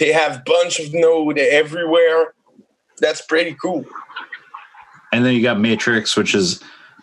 [0.00, 2.34] They have bunch of node everywhere.
[2.98, 3.84] That's pretty cool.
[5.14, 6.60] And then you got Matrix, which is,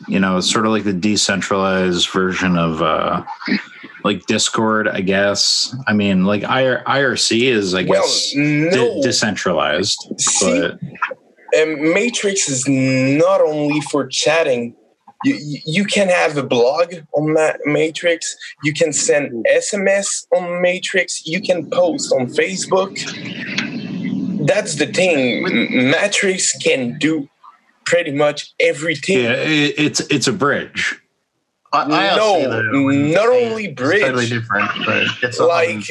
[0.08, 3.24] you know, sort of like the decentralized version of uh
[4.04, 5.74] like Discord, I guess.
[5.88, 8.70] I mean, like IR- IRC is, I Well, guess, no.
[8.72, 14.76] de- decentralized, See, but um, Matrix is not only for chatting.
[15.24, 18.36] You, you, you can have a blog on Ma- Matrix.
[18.64, 21.22] You can send SMS on Matrix.
[21.28, 22.98] You can post on Facebook.
[24.48, 25.44] That's the thing.
[25.92, 27.30] Matrix can do
[27.92, 29.20] pretty much everything.
[29.24, 30.98] yeah, it, it's it's a bridge.
[31.74, 34.02] I, I No, also, though, not say only it's bridge.
[34.02, 34.70] totally different.
[34.86, 35.86] But it's Like-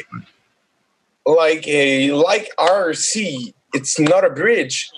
[1.26, 4.90] like a like IRC, it's not a bridge.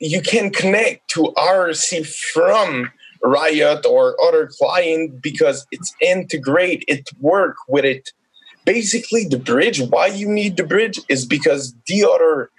[0.00, 2.90] You can connect to IRC from
[3.22, 8.10] Riot or other client because it's integrate, it work with it.
[8.64, 9.80] Basically, the bridge.
[9.80, 12.50] Why you need the bridge is because the other,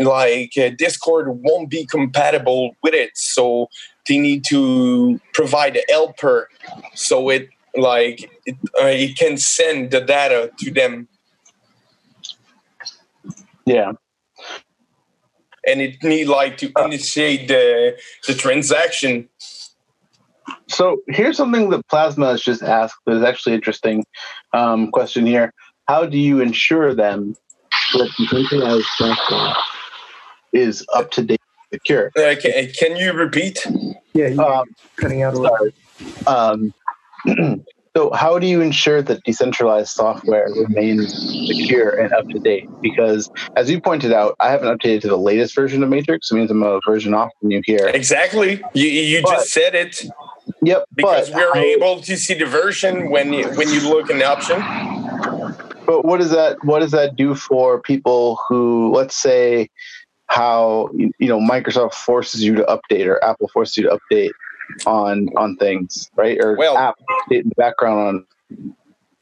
[0.00, 3.10] like uh, Discord, won't be compatible with it.
[3.14, 3.68] So
[4.08, 6.48] they need to provide a helper,
[6.94, 11.08] so it like it, uh, it can send the data to them
[13.66, 13.92] Yeah.
[15.66, 19.28] and it need like to initiate the the transaction.
[20.68, 24.04] So here's something that Plasma has just asked that is actually interesting
[24.52, 25.52] um, question here.
[25.88, 27.34] How do you ensure them
[27.94, 29.54] that the decentralized platform
[30.54, 31.40] is up to date
[31.72, 32.10] secure?
[32.16, 33.66] Uh, can, can you repeat?
[34.14, 35.68] Yeah, you're Um, cutting out a little.
[36.26, 36.74] um,
[37.96, 41.14] So, how do you ensure that decentralized software remains
[41.46, 42.68] secure and up to date?
[42.82, 46.28] Because, as you pointed out, I haven't updated to the latest version of Matrix.
[46.32, 47.86] It means I'm a version off from you here.
[47.94, 48.60] Exactly.
[48.74, 50.02] You, you But- just said it
[50.62, 54.10] Yep, because but we're how- able to see the version when you, when you look
[54.10, 54.56] in the option.
[55.86, 59.68] But what does that what does that do for people who, let's say,
[60.34, 64.30] how you know Microsoft forces you to update or Apple forces you to update
[64.86, 66.38] on on things, right?
[66.42, 68.74] Or Well- app update in the background on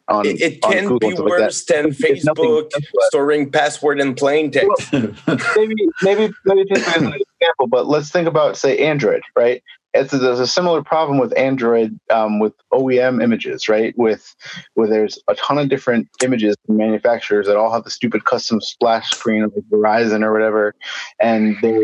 [0.09, 2.71] on It, it can Google be and stuff like worse than Facebook
[3.09, 4.93] storing password in plain text.
[4.93, 9.63] maybe maybe maybe take as an example, but let's think about say Android, right?
[9.95, 13.97] It's there's a similar problem with Android um, with OEM images, right?
[13.99, 14.35] With
[14.75, 18.61] where there's a ton of different images from manufacturers that all have the stupid custom
[18.61, 20.75] splash screen of like Verizon or whatever,
[21.21, 21.77] and they,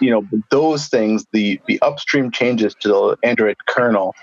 [0.00, 4.14] you know, those things, the the upstream changes to the Android kernel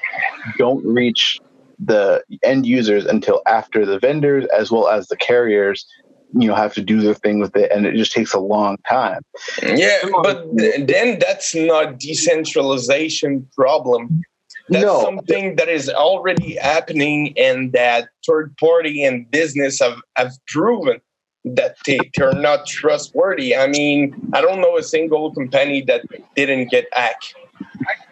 [0.57, 1.39] don't reach
[1.79, 5.85] the end users until after the vendors as well as the carriers
[6.33, 8.77] you know have to do their thing with it and it just takes a long
[8.89, 9.21] time
[9.61, 14.23] Yeah, but then that's not decentralization problem.
[14.69, 20.31] That's no something that is already happening and that third party and business have, have
[20.47, 21.01] proven
[21.45, 23.55] that they, they're not trustworthy.
[23.55, 26.03] I mean, I don't know a single company that
[26.35, 27.35] didn't get hacked.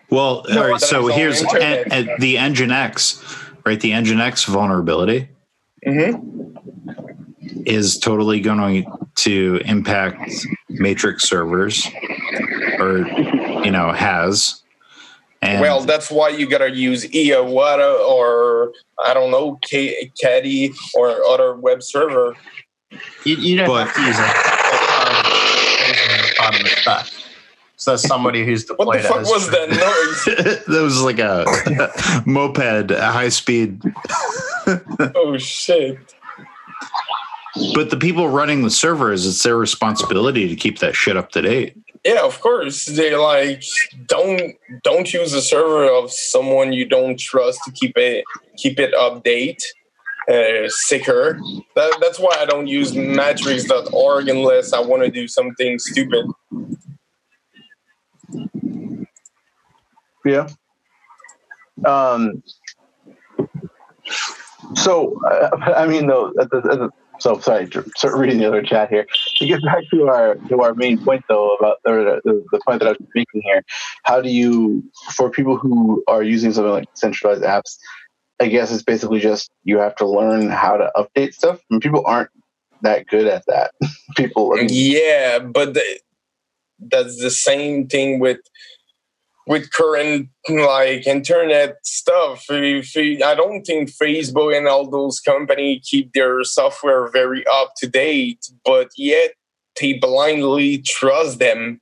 [0.09, 0.81] Well, No, all right.
[0.81, 1.83] So here's internet.
[1.89, 3.23] and, and the Nginx,
[3.65, 3.79] right?
[3.79, 5.29] The Nginx vulnerability
[5.87, 7.10] Mm-hmm.
[7.65, 10.31] Is totally going to impact
[10.69, 11.87] Matrix servers,
[12.77, 12.99] or
[13.65, 14.61] you know, has.
[15.41, 18.73] And Well, that's why you gotta use Hiawatha or
[19.03, 22.35] I don't know, K- Caddy or other web server.
[23.25, 24.25] You, you don't But- have to use it.
[26.37, 27.07] Part of the stack.
[27.77, 28.87] So somebody who's deployed.
[28.87, 30.25] What the fuck it has was that noise?
[30.67, 31.45] that was like a
[32.27, 33.81] moped, a high speed.
[35.15, 35.97] oh shit!
[37.75, 41.41] But the people running the servers, it's their responsibility to keep that shit up to
[41.41, 41.77] date.
[42.05, 42.85] Yeah, of course.
[42.85, 43.63] They like
[44.07, 48.23] don't don't use a server of someone you don't trust to keep it
[48.57, 49.61] keep it update
[50.31, 51.39] uh, secure.
[51.75, 56.25] That, that's why I don't use matrix.org unless I want to do something stupid.
[60.25, 60.47] yeah
[61.85, 62.43] um
[64.75, 66.89] so uh, i mean though at the, at the,
[67.21, 69.05] so sorry start reading the other chat here.
[69.37, 72.87] To get back to our to our main point though about the, the point that
[72.87, 73.63] i was making here
[74.03, 74.83] how do you
[75.15, 77.77] for people who are using something like centralized apps
[78.39, 82.03] i guess it's basically just you have to learn how to update stuff and people
[82.05, 82.29] aren't
[82.81, 83.71] that good at that.
[84.15, 85.99] People I mean, Yeah, but the,
[86.79, 88.39] that's the same thing with
[89.51, 92.45] with current like internet stuff.
[92.49, 97.87] If, I don't think Facebook and all those companies keep their software very up to
[97.87, 99.31] date, but yet
[99.77, 101.81] they blindly trust them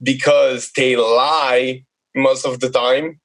[0.00, 3.20] because they lie most of the time.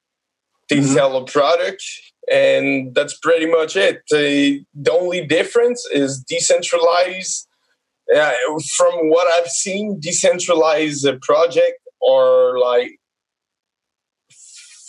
[0.68, 0.94] They Mhm.
[0.94, 1.84] sell a product,
[2.28, 3.96] and that's pretty much it.
[4.10, 7.46] The, the only difference is decentralized
[8.14, 8.32] uh,
[8.76, 12.90] from what I've seen, decentralized project or like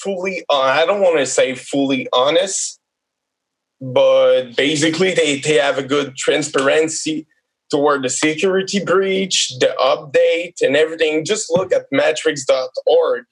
[0.06, 0.46] fully.
[0.50, 2.80] I don't want to say fully honest,
[3.82, 7.28] but basically they they have a good transparency
[7.72, 11.26] toward the security breach, the update, and everything.
[11.26, 13.26] Just look at matrix.org.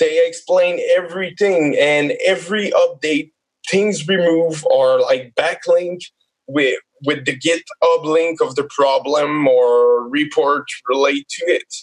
[0.00, 3.30] They explain everything and every update,
[3.70, 6.00] things remove or like backlink
[6.48, 11.74] with with the GitHub link of the problem or report relate to it.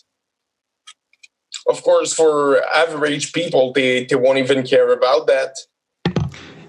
[1.67, 5.55] Of course, for average people, they, they won't even care about that.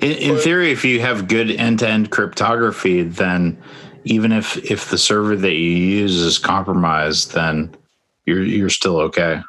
[0.00, 3.62] In, in But- theory, if you have good end-to-end cryptography, then
[4.04, 7.74] even if if the server that you use is compromised, then
[8.24, 9.42] you're you're still okay.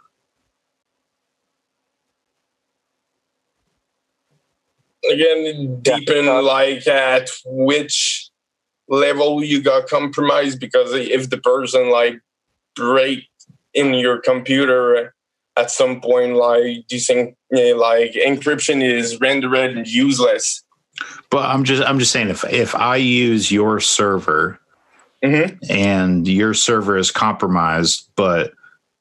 [5.09, 8.29] Again, deep in like at which
[8.87, 12.19] level you got compromised because if the person like
[12.75, 13.27] break
[13.73, 15.13] in your computer
[15.57, 20.63] at some point like using like encryption is rendered useless.
[21.29, 24.59] But I'm just I'm just saying if if I use your server
[25.23, 25.57] Mhm.
[25.69, 28.53] and your server is compromised, but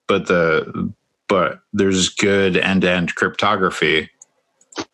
[0.07, 0.93] but the
[1.29, 4.11] but there's good end-to-end cryptography,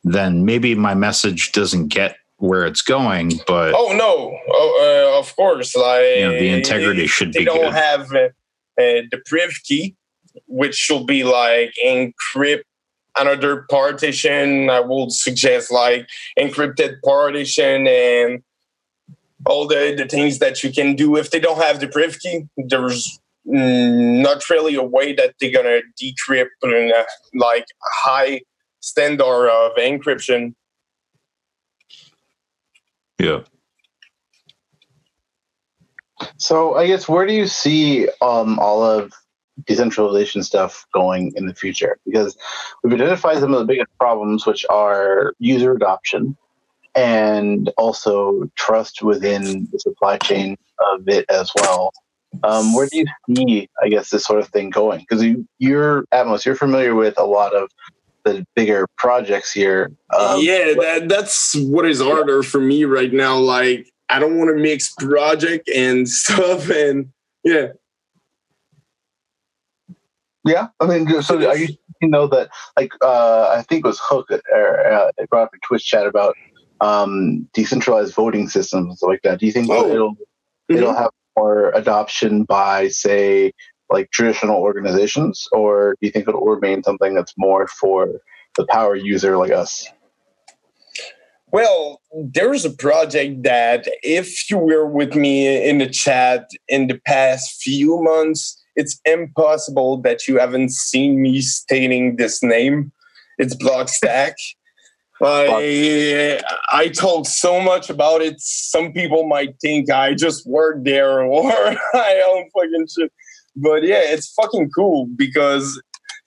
[0.05, 4.37] then maybe my message doesn't get where it's going, but Oh no!
[4.49, 7.73] Oh, uh, of course, like you know, the integrity should they be don't good.
[7.73, 8.29] have uh,
[8.77, 9.97] the priv key,
[10.47, 12.63] which should be like encrypt
[13.19, 14.71] another partition.
[14.71, 16.09] I would suggest like
[16.39, 18.43] encrypted partition and
[19.45, 21.17] all the, the things that you can do.
[21.17, 25.81] If they don't have the privy key, there's not really a way that they're gonna
[26.03, 27.67] decrypt in a, like
[28.05, 28.41] high
[28.81, 30.55] standard of encryption.
[33.19, 33.41] Yeah.
[36.39, 39.13] So I guess where do you see um, all of
[39.67, 41.99] decentralization stuff going in the future?
[42.05, 42.37] Because
[42.83, 46.37] we've identified some of the biggest problems, which are user adoption
[46.95, 50.57] and also trust within the supply chain
[50.95, 51.93] of it as well.
[52.43, 55.01] Um, where do you see, I guess, this sort of thing going?
[55.01, 57.71] Because you, you're Atmos, you're familiar with a lot of
[58.25, 59.91] the bigger projects here.
[60.17, 63.39] Um, yeah, that that's what is harder for me right now.
[63.39, 67.13] Like, I don't want to mix project and stuff, and
[67.45, 67.69] yeah,
[70.47, 70.69] yeah.
[70.81, 71.69] I mean, so are you
[72.01, 75.67] you know that like uh, I think it was Hook or uh, brought up a
[75.67, 76.37] Twitch chat about
[76.81, 79.41] um, decentralized voting systems like that.
[79.41, 79.91] Do you think oh.
[79.91, 80.77] it'll mm-hmm.
[80.77, 83.53] it'll have more adoption by say
[83.91, 88.21] like traditional organizations, or do you think it'll remain something that's more for
[88.57, 89.87] the power user like us?
[91.53, 97.01] Well, there's a project that if you were with me in the chat in the
[97.07, 102.93] past few months, it's impossible that you haven't seen me stating this name.
[103.39, 104.35] It's Blockstack.
[105.23, 108.35] I I talk so much about it.
[108.39, 113.13] Some people might think I just work there or I own fucking shit.
[113.57, 115.81] But yeah, it's fucking cool because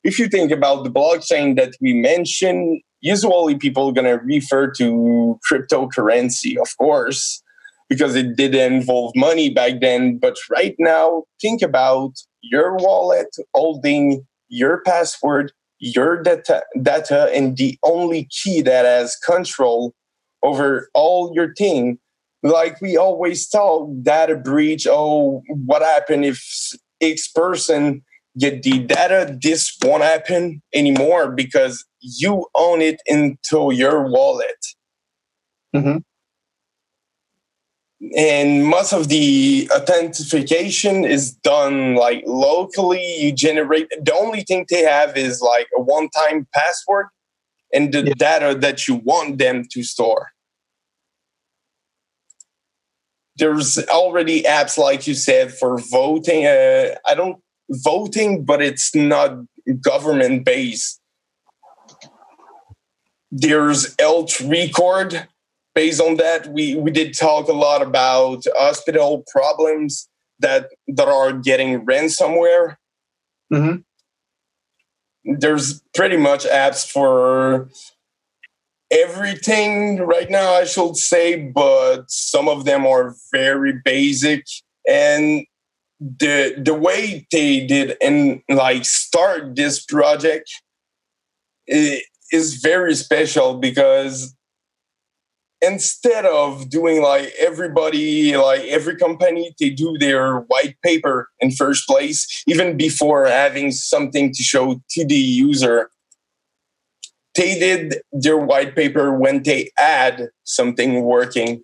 [0.04, 5.39] if you think about the blockchain that we mentioned, usually people are gonna refer to
[5.47, 7.43] cryptocurrency, of course,
[7.89, 10.18] because it did involve money back then.
[10.18, 17.78] But right now, think about your wallet holding your password your data, data and the
[17.84, 19.94] only key that has control
[20.44, 21.98] over all your thing.
[22.44, 24.88] Like we always talk, data breach.
[24.90, 26.46] Oh, what happened if
[27.02, 28.04] X person
[28.38, 29.38] get the data?
[29.42, 34.66] This won't happen anymore because you own it into your wallet.
[35.76, 35.98] Mm-hmm
[38.16, 43.04] and most of the authentication is done like locally.
[43.20, 47.08] You generate the only thing they have is like a one-time password
[47.74, 48.14] and the yeah.
[48.18, 50.30] data that you want them to store.
[53.36, 59.38] There's already apps like you said for voting uh, i don't voting but it's not
[59.80, 61.00] government based
[63.32, 65.28] there's health record
[65.76, 70.09] based on that, we, we did talk a lot about hospital problems
[70.39, 72.76] that that are getting ransomware.
[73.53, 73.78] Mm-hmm.
[75.38, 77.70] There's pretty much apps for
[78.91, 84.45] everything right now, I should say, but some of them are very basic.
[84.88, 85.45] And
[85.99, 90.49] the the way they did and like start this project
[91.67, 94.34] is very special because
[95.62, 101.88] instead of doing like everybody like every company they do their white paper in first
[101.88, 105.89] place even before having something to show to the user.
[107.36, 111.64] They did their white paper when they add something working.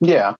[0.00, 0.34] Yeah.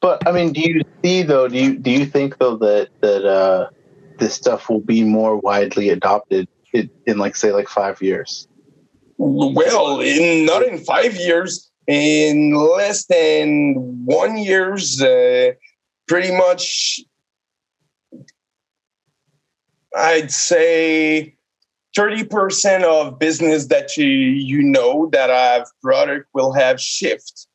[0.00, 3.24] But i mean do you see though do you do you think though that that
[3.24, 3.70] uh
[4.18, 8.46] this stuff will be more widely adopted in, in like say like five years?
[9.16, 15.52] Well, in not in five years, in less than one years, uh,
[16.08, 17.00] pretty much.
[19.96, 21.36] I'd say
[21.96, 27.46] 30% of business that you you know that I've product will have shift.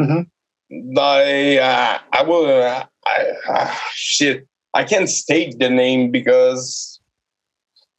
[0.00, 0.98] Mm-hmm.
[0.98, 6.95] I uh, I will uh, I, uh, shit I can't state the name because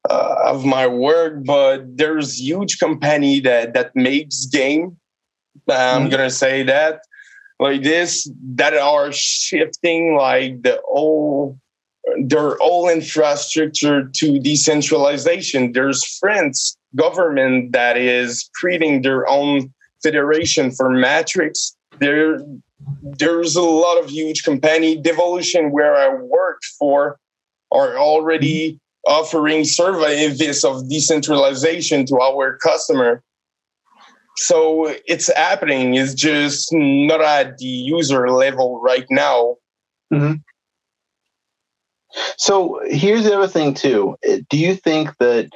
[0.09, 4.97] of my work, but there's huge company that that makes game.
[5.69, 6.09] I'm mm-hmm.
[6.09, 7.01] gonna say that
[7.59, 11.57] like this that are shifting like the whole
[12.23, 15.73] their whole infrastructure to decentralization.
[15.73, 21.75] There's France government that is creating their own federation for Matrix.
[21.99, 22.39] There,
[23.01, 24.95] there's a lot of huge company.
[24.95, 27.19] Devolution, where I worked for,
[27.71, 33.23] are already offering service of decentralization to our customer.
[34.37, 35.95] So it's happening.
[35.95, 39.55] It's just not at the user level right now.
[40.13, 40.35] Mm-hmm.
[42.37, 44.15] So here's the other thing too.
[44.49, 45.49] Do you think that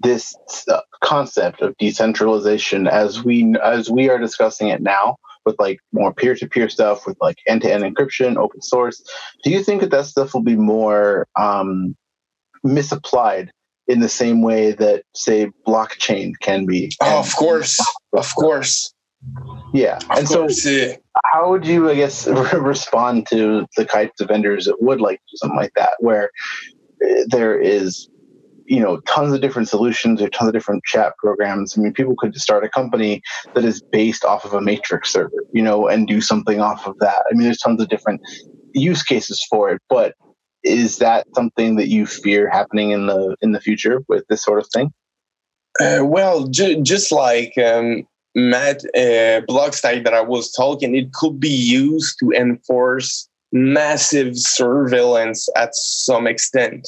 [0.00, 0.34] this
[0.68, 6.12] uh, concept of decentralization, as we as we are discussing it now, with like more
[6.14, 9.02] peer-to-peer stuff, with like end-to-end encryption, open source,
[9.42, 11.96] do you think that that stuff will be more um,
[12.74, 13.50] misapplied
[13.86, 16.92] in the same way that, say, blockchain can be?
[17.00, 17.80] Oh, of course,
[18.12, 18.92] of course.
[19.72, 20.96] Yeah, Of and course, so yeah.
[21.32, 25.36] how would you, I guess, respond to the types of vendors that would like do
[25.36, 26.30] something like that, where
[27.04, 28.08] uh, there is,
[28.66, 31.76] you know, tons of different solutions or tons of different chat programs?
[31.76, 33.22] I mean, people could start a company
[33.54, 36.96] that is based off of a Matrix server, you know, and do something off of
[37.00, 37.24] that.
[37.30, 38.20] I mean, there's tons of different
[38.74, 40.14] use cases for it, but
[40.68, 44.58] is that something that you fear happening in the in the future with this sort
[44.60, 44.92] of thing?
[45.80, 51.38] Uh, well, ju- just like um, Matt uh, Blockstack that I was talking, it could
[51.40, 56.86] be used to enforce massive surveillance at some extent.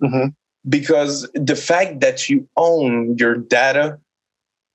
[0.00, 0.26] hmm
[0.68, 3.98] Because the fact that you own your data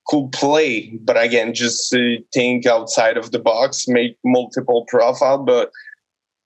[0.08, 2.00] could play, but again, just uh,
[2.34, 5.38] think outside of the box, make multiple profile.
[5.38, 5.72] But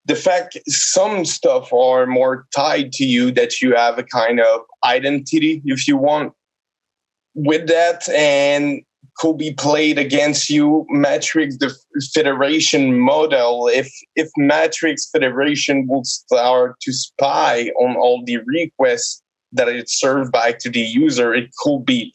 [0.07, 4.61] the fact some stuff are more tied to you that you have a kind of
[4.85, 6.33] identity, if you want,
[7.35, 8.81] with that and
[9.17, 10.85] could be played against you.
[10.89, 11.75] Matrix the
[12.13, 19.67] federation model if if matrix federation would start to spy on all the requests that
[19.67, 22.13] it served back to the user it could be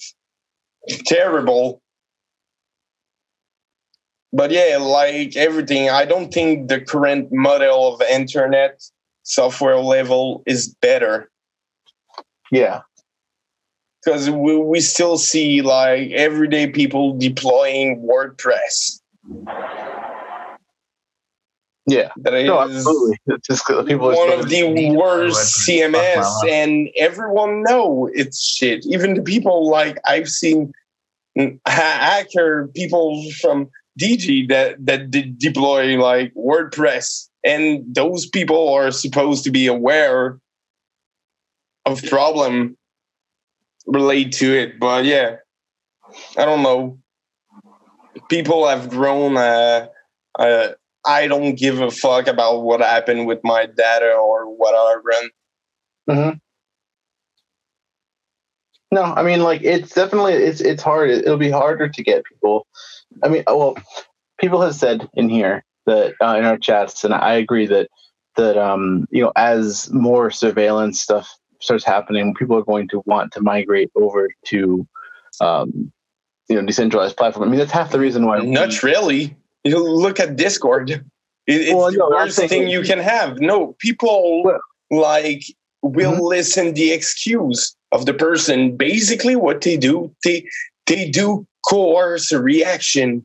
[1.07, 1.82] terrible
[4.33, 8.81] but yeah like everything i don't think the current model of internet
[9.25, 11.31] software level is better
[12.51, 12.81] Yeah.
[14.05, 19.01] because we, we still see like everyday people deploying WordPress.
[21.87, 22.11] Yeah.
[22.17, 23.19] That is No, absolutely.
[23.27, 25.93] It's just people one of the worst WordPress.
[25.93, 26.51] CMS, Fuck my life.
[26.53, 28.85] and everyone know it's shit.
[28.87, 30.73] Even the people like I've seen
[31.39, 33.69] mm, hacker people from
[33.99, 40.39] DG that that did deploy like WordPress, and those people are supposed to be aware
[41.85, 42.77] of problem
[43.87, 44.79] relate to it.
[44.79, 45.37] But yeah,
[46.37, 46.99] I don't know.
[48.29, 49.37] People have grown.
[49.37, 49.89] Uh,
[50.39, 50.69] uh,
[51.05, 55.31] I don't give a fuck about what happened with my data or what I run.
[56.09, 56.41] Mhm.
[58.93, 61.11] No, I mean, like it's definitely it's it's hard.
[61.11, 62.67] It'll be harder to get people.
[63.23, 63.77] I mean, well,
[64.41, 67.89] people have said in here that uh, in our chats, and I agree that
[68.37, 71.29] that um you know as more surveillance stuff
[71.61, 74.87] starts happening, people are going to want to migrate over to
[75.41, 75.93] um
[76.49, 77.49] you know decentralized platform.
[77.49, 78.41] I mean, that's half the reason why.
[78.41, 79.37] we- Not really.
[79.65, 80.91] You look at Discord.
[80.91, 81.03] It-
[81.47, 83.39] it's Well, the no, worst thing you can have.
[83.41, 84.61] No, people Well-
[84.91, 85.43] like
[85.83, 86.21] will Mhm.
[86.21, 88.77] listen the excuse of the person.
[88.77, 90.45] Basically, what they do, they
[90.87, 93.25] they do coerce a reaction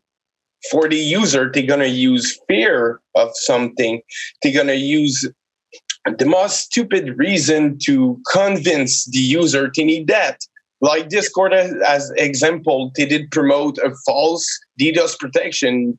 [0.72, 1.52] for the user.
[1.52, 4.02] They're gonna use fear of something.
[4.42, 5.28] They're gonna use
[6.18, 10.40] the most stupid reason to convince the user to need that.
[10.80, 14.48] Like Discord as, as example, they did promote a false
[14.80, 15.98] DDoS protection.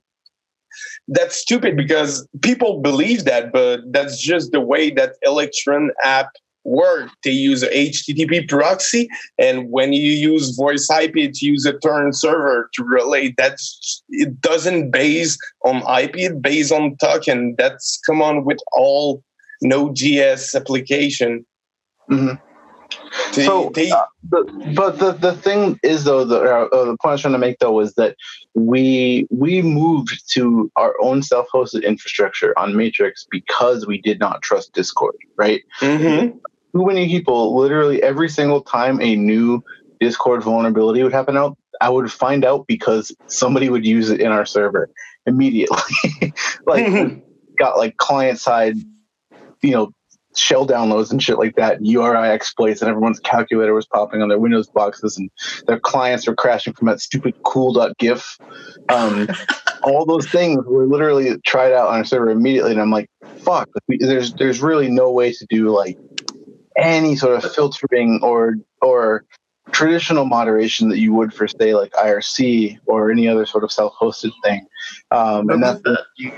[1.08, 6.30] That's stupid because people believe that, but that's just the way that Electron app
[6.68, 7.10] work.
[7.24, 9.08] They use a HTTP proxy,
[9.38, 13.34] and when you use voice IP, it use a turn server to relay.
[13.36, 17.54] That's it doesn't base on IP, it based on token.
[17.58, 19.22] That's come on with all
[19.62, 21.44] Node.js application.
[22.10, 22.40] Mhm.
[23.34, 23.92] They, So, they,
[24.24, 27.32] But but the, the thing is though the uh, uh, the point I was trying
[27.32, 28.16] to make though was that
[28.54, 34.42] we we moved to our own self hosted infrastructure on Matrix because we did not
[34.42, 35.62] trust Discord, right?
[35.80, 36.38] Mhm.
[36.72, 39.62] Too many people, literally every single time a new
[40.00, 44.32] Discord vulnerability would happen out, I would find out because somebody would use it in
[44.32, 44.90] our server
[45.26, 45.78] immediately.
[46.66, 47.22] like
[47.58, 48.76] got like client side,
[49.62, 49.92] you know,
[50.36, 54.38] shell downloads and shit like that, URI exploits, and everyone's calculator was popping on their
[54.38, 55.30] Windows boxes, and
[55.66, 58.38] their clients were crashing from that stupid cool.gif.
[58.88, 59.28] Um,
[59.82, 63.68] all those things were literally tried out on our server immediately, and I'm like, fuck,
[63.88, 65.98] there's there's really no way to do like
[66.78, 69.24] any sort of filtering or or
[69.72, 74.32] traditional moderation that you would for say like IRC or any other sort of self-hosted
[74.42, 74.66] thing.
[75.10, 75.82] Um, and that's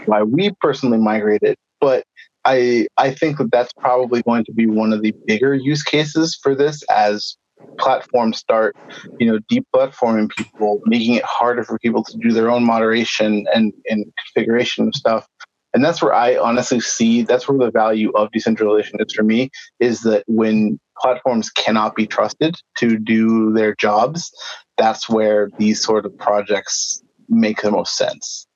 [0.06, 1.56] why we personally migrated.
[1.80, 2.04] But
[2.44, 6.38] I I think that that's probably going to be one of the bigger use cases
[6.42, 7.36] for this as
[7.78, 8.74] platforms start,
[9.18, 13.72] you know, deplatforming people, making it harder for people to do their own moderation and,
[13.88, 15.26] and configuration of stuff.
[15.72, 19.50] And that's where I honestly see that's where the value of decentralization is for me
[19.78, 24.30] is that when platforms cannot be trusted to do their jobs,
[24.76, 28.46] that's where these sort of projects make the most sense.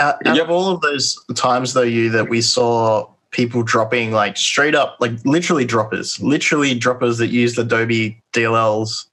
[0.00, 0.44] Out, out Yep.
[0.44, 4.96] of all of those times, though, you that we saw people dropping like straight up,
[5.00, 9.06] like literally droppers, literally droppers that used Adobe DLLs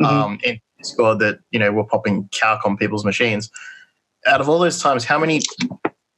[0.00, 0.06] Mhm.
[0.06, 3.50] um, in Discord that you know were popping calc on people's machines.
[4.26, 5.40] Out of all those times, how many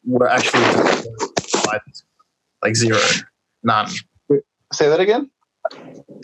[0.06, 0.62] were actually
[2.62, 2.98] like zero,
[3.62, 3.88] none?
[4.72, 5.30] Say that again.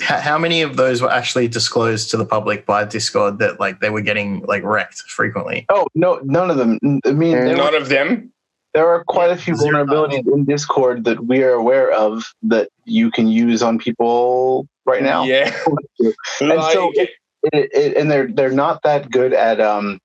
[0.03, 3.81] How, how many of those were actually disclosed to the public by Discord that like
[3.81, 5.67] they were getting like wrecked frequently?
[5.69, 6.79] Oh no, none of them.
[7.07, 8.33] I mean, there, None of them.
[8.75, 9.85] there are quite a few Zero.
[9.85, 15.03] vulnerabilities in Discord that we are aware of that you can use on people right
[15.03, 15.25] now.
[15.25, 15.57] Yeah.
[16.41, 17.11] And so it,
[17.53, 19.99] it, it, and they're they're not that good at um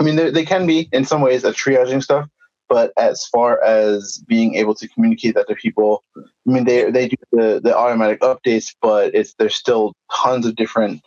[0.00, 2.28] i mean they they can be in some ways at triaging stuff
[2.68, 7.08] but as far as being able to communicate that to people i mean they they
[7.08, 11.02] do the the automatic updates but it's there's still tons of different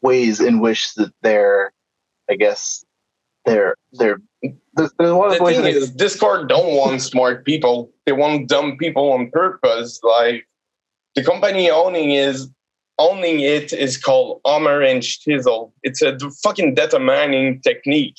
[0.00, 1.72] ways in which that they're
[2.30, 2.84] i guess
[3.44, 4.18] they're they're
[4.74, 7.92] there's, there's a lot of the ways thing is, Discord don't want smart people.
[8.06, 10.00] They want dumb people on purpose.
[10.02, 10.48] Like
[11.14, 12.48] the company owning is
[12.98, 15.72] owning it is called Hammer and Chisel.
[15.82, 18.18] It's a fucking data mining technique.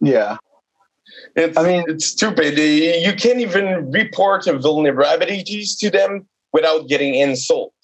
[0.00, 0.36] yeah
[1.36, 2.58] It's, I mean- it's stupid.
[2.58, 7.74] You can't even report vulnerabilities to them without getting insult.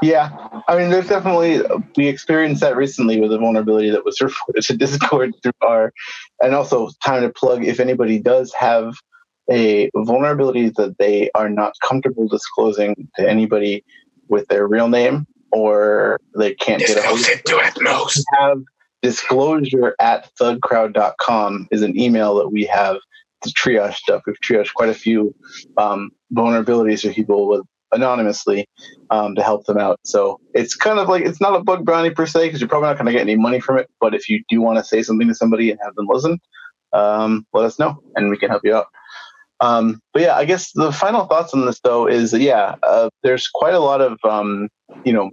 [0.00, 0.30] Yeah,
[0.68, 4.62] I mean, there's definitely uh, we experienced that recently with a vulnerability that was reported
[4.62, 5.92] to Discord through our,
[6.40, 8.94] and also time to plug if anybody does have
[9.50, 13.84] a vulnerability that they are not comfortable disclosing to anybody
[14.28, 18.24] with their real name or they can't get a hold of it to at most.
[18.38, 18.62] have
[19.02, 22.98] disclosure at thugcrowd.com is an email that we have
[23.42, 24.22] to triage stuff.
[24.26, 25.34] We've triaged quite a few
[25.76, 28.66] um, vulnerabilities for people with anonymously
[29.10, 29.98] um, to help them out.
[30.04, 32.88] So it's kind of like it's not a bug bounty per se because you're probably
[32.88, 33.88] not going to get any money from it.
[34.00, 36.38] But if you do want to say something to somebody and have them listen,
[36.92, 38.86] um, let us know and we can help you out.
[39.60, 43.48] Um, but yeah, I guess the final thoughts on this though is yeah, uh, there's
[43.48, 44.68] quite a lot of um,
[45.04, 45.30] you know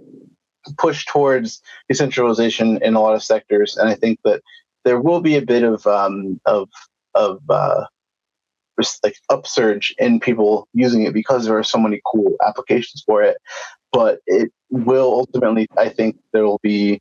[0.78, 4.42] push towards decentralization in a lot of sectors, and I think that
[4.84, 6.68] there will be a bit of um, of
[7.14, 7.84] of uh,
[9.02, 13.36] like upsurge in people using it because there are so many cool applications for it.
[13.92, 17.00] But it will ultimately, I think, there will be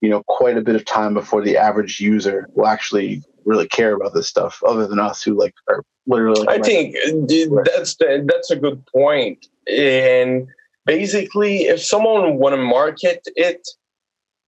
[0.00, 3.94] you know quite a bit of time before the average user will actually really care
[3.94, 6.46] about this stuff, other than us who like are literally.
[6.48, 7.12] I think uh,
[7.50, 7.68] Right.
[7.74, 9.46] that's the, that's a good point.
[9.68, 10.48] And
[10.84, 13.66] basically, if someone want to market it,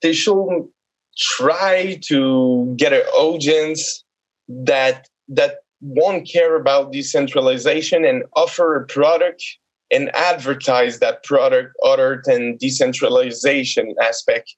[0.02, 0.68] they should
[1.16, 4.04] try to get an audience
[4.48, 9.42] that that won't care about decentralization and offer a product
[9.90, 14.56] and advertise that product other than decentralization aspect.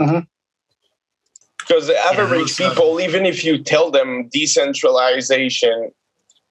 [0.00, 0.26] Mhm.
[1.58, 5.92] Because the average those, uh, people, even if you tell them decentralization,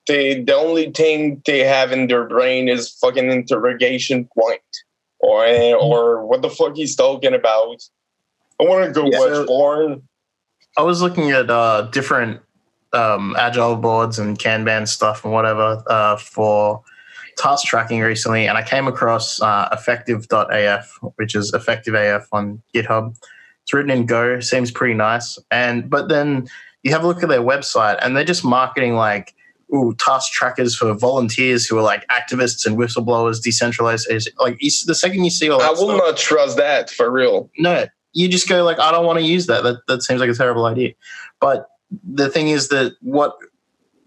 [0.07, 4.61] they the only thing they have in their brain is fucking interrogation point
[5.19, 5.45] or
[5.75, 7.81] or what the fuck he's talking about.
[8.59, 9.19] I want to go Yeah.
[9.19, 10.03] watch porn.
[10.77, 12.41] I was looking at uh, different
[12.93, 16.81] um, agile boards and Kanban stuff and whatever uh, for
[17.37, 23.15] task tracking recently, and I came across uh, effective.af, which is effective AF on GitHub.
[23.63, 25.39] It's written in Go, seems pretty nice.
[25.49, 26.47] And but then
[26.83, 29.33] you have a look at their website, and they're just marketing like
[29.73, 34.07] ooh task trackers for volunteers who are like activists and whistleblowers, decentralized.
[34.39, 37.49] Like the second you see all that, I will stuff- not trust that for real.
[37.57, 39.63] no, you just go like, I don't want to use that.
[39.63, 40.93] That that seems like a terrible idea.
[41.39, 41.67] But
[42.03, 43.35] the thing is that what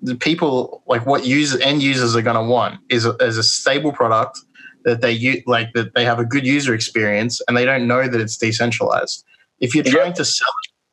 [0.03, 3.43] the people like, what users end users are going to want is a, is a
[3.43, 4.39] stable product
[4.85, 8.07] that they use, like that they have a good user experience, and they don't know
[8.09, 9.25] that it's decentralized.
[9.59, 10.47] If you're trying to sell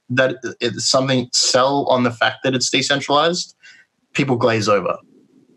[0.10, 3.56] that it's something sell on the fact that it's decentralized,
[4.14, 4.98] people glaze over,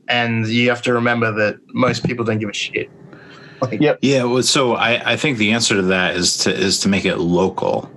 [0.09, 2.91] and you have to remember that most people don't give a shit.
[3.61, 3.99] Like, Yep.
[4.03, 7.05] Yeah, well, so I, I think the answer to that is to is to make
[7.05, 7.91] it local.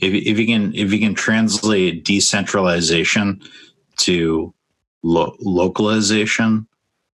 [0.00, 3.42] If if you can if you can translate decentralization
[3.98, 4.54] to
[5.02, 6.66] lo- localization,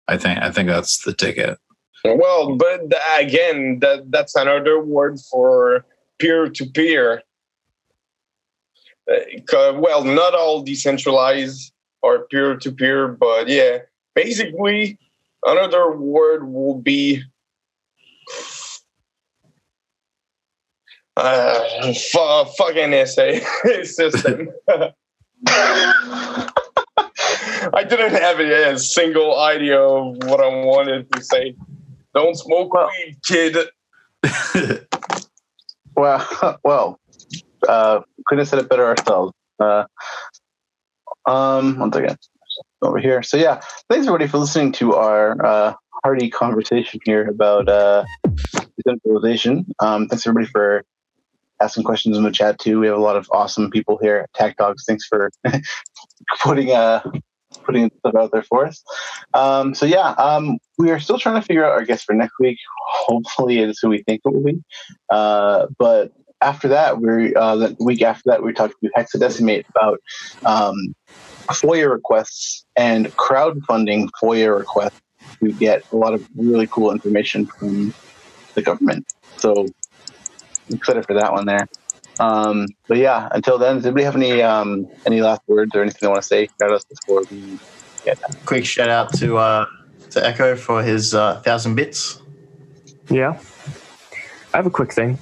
[0.07, 1.57] I think I think that's the ticket.
[2.03, 2.81] Well, but
[3.17, 5.85] again, that that's another word for
[6.19, 7.23] peer to peer.
[9.51, 11.71] Well, not all decentralized
[12.05, 13.79] or peer to peer, but yeah,
[14.13, 14.99] basically,
[15.43, 17.23] another word will be
[21.17, 23.39] uh, fu- fucking essay
[23.83, 24.49] system.
[27.73, 31.55] I didn't have a single idea of what I wanted to say.
[32.13, 33.57] Don't smoke Well- weed, kid.
[35.97, 36.27] Well,
[36.65, 36.99] well,
[37.69, 39.31] uh, couldn't have said it better ourselves.
[39.61, 39.85] Uh,
[41.27, 42.17] um, one second,
[42.81, 43.23] over here.
[43.23, 45.73] So yeah, thanks everybody for listening to our uh,
[46.03, 48.05] hearty conversation here about uh,
[48.77, 49.65] decentralization.
[49.79, 50.83] Um, thanks everybody for
[51.61, 52.79] asking questions in the chat too.
[52.79, 54.83] We have a lot of awesome people here at Tag Dogs.
[54.85, 55.31] Thanks for
[56.43, 57.01] putting uh
[57.63, 58.83] putting stuff out there for us.
[59.33, 62.33] Um, so yeah, um, we are still trying to figure out our guest for next
[62.39, 62.57] week.
[63.07, 64.61] Hopefully, it is who we think it will be.
[65.09, 66.11] Uh, but
[66.41, 69.99] after that, we're uh, the week after that, we talked to Hexadecimate about
[70.45, 70.95] um,
[71.49, 75.01] FOIA requests and crowdfunding FOIA requests.
[75.41, 77.93] We get a lot of really cool information from
[78.53, 79.05] the government.
[79.37, 79.65] So
[80.69, 81.67] I'm excited for that one there.
[82.19, 85.99] Um, but yeah, until then, does anybody have any um, any last words or anything
[86.01, 87.59] they want to say about us before we
[88.05, 89.65] get Quick shout out to uh,
[90.11, 92.21] to Echo for his uh, thousand bits.
[93.09, 93.37] Yeah.
[94.53, 95.17] I have a quick thing.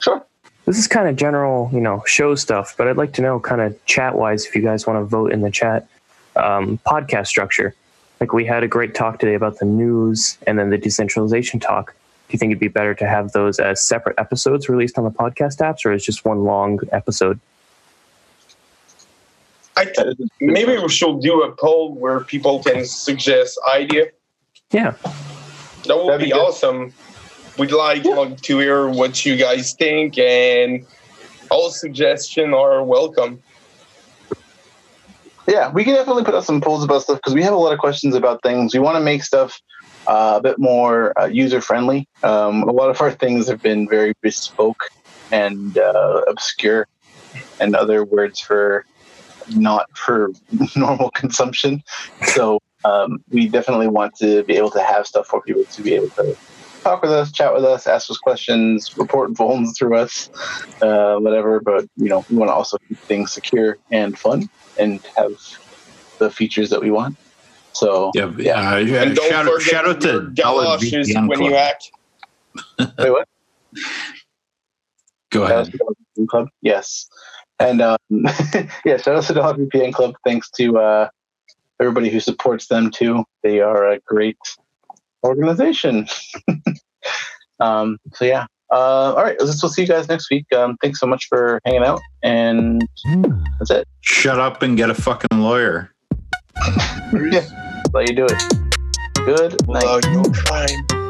[0.00, 0.24] Sure.
[0.64, 3.60] This is kind of general, you know, show stuff, but I'd like to know, kind
[3.60, 5.86] of chat wise, if you guys want to vote in the chat,
[6.34, 7.74] um, podcast structure.
[8.20, 11.94] Like we had a great talk today about the news and then the decentralization talk.
[12.28, 15.10] Do you think it'd be better to have those as separate episodes released on the
[15.10, 17.38] podcast apps, or is just one long episode?
[19.76, 24.06] I th- maybe we should do a poll where people can suggest idea.
[24.72, 24.94] Yeah,
[25.84, 26.92] That would That'd be, be awesome.
[27.58, 30.86] We'd like, like to hear what you guys think, and
[31.50, 33.42] all suggestions are welcome.
[35.48, 37.72] Yeah, we can definitely put out some polls about stuff because we have a lot
[37.72, 38.74] of questions about things.
[38.74, 39.58] We want to make stuff
[40.06, 42.06] uh, a bit more uh, user friendly.
[42.22, 44.82] Um, a lot of our things have been very bespoke
[45.32, 46.88] and uh, obscure,
[47.58, 48.84] and other words for
[49.54, 50.30] not for
[50.76, 51.82] normal consumption.
[52.34, 55.94] So um, we definitely want to be able to have stuff for people to be
[55.94, 56.36] able to
[56.86, 60.28] talk with us, chat with us, ask us questions, report phones through us,
[60.80, 61.60] uh, whatever.
[61.60, 65.32] But you know, we want to also keep things secure and fun and have
[66.18, 67.16] the features that we want.
[67.72, 68.78] So Yeah, yeah.
[68.78, 71.50] yeah And don't shout, out- forget shout out to Dollar galoshes VPN when Club.
[71.50, 71.90] you act.
[72.98, 73.28] wait, what?
[75.30, 75.66] Go ahead.
[75.66, 75.78] to
[76.18, 76.48] VPN Club.
[76.62, 77.06] Yes.
[77.58, 77.98] And um,
[78.84, 80.14] yeah, shout out to Dollar VPN Club.
[80.24, 81.08] Thanks to uh,
[81.80, 83.24] everybody who supports them too.
[83.42, 84.38] They are a great
[85.24, 86.06] organization.
[87.60, 88.46] um, so yeah.
[88.72, 90.44] Uh, all right, let's we'll see you guys next week.
[90.52, 92.84] Um, thanks so much for hanging out, and
[93.58, 93.86] that's it.
[94.00, 95.92] Shut up and get a fucking lawyer.
[97.12, 98.42] Yeah, that's how you do it.
[99.14, 99.84] Good night.
[99.84, 101.05] Love your crime.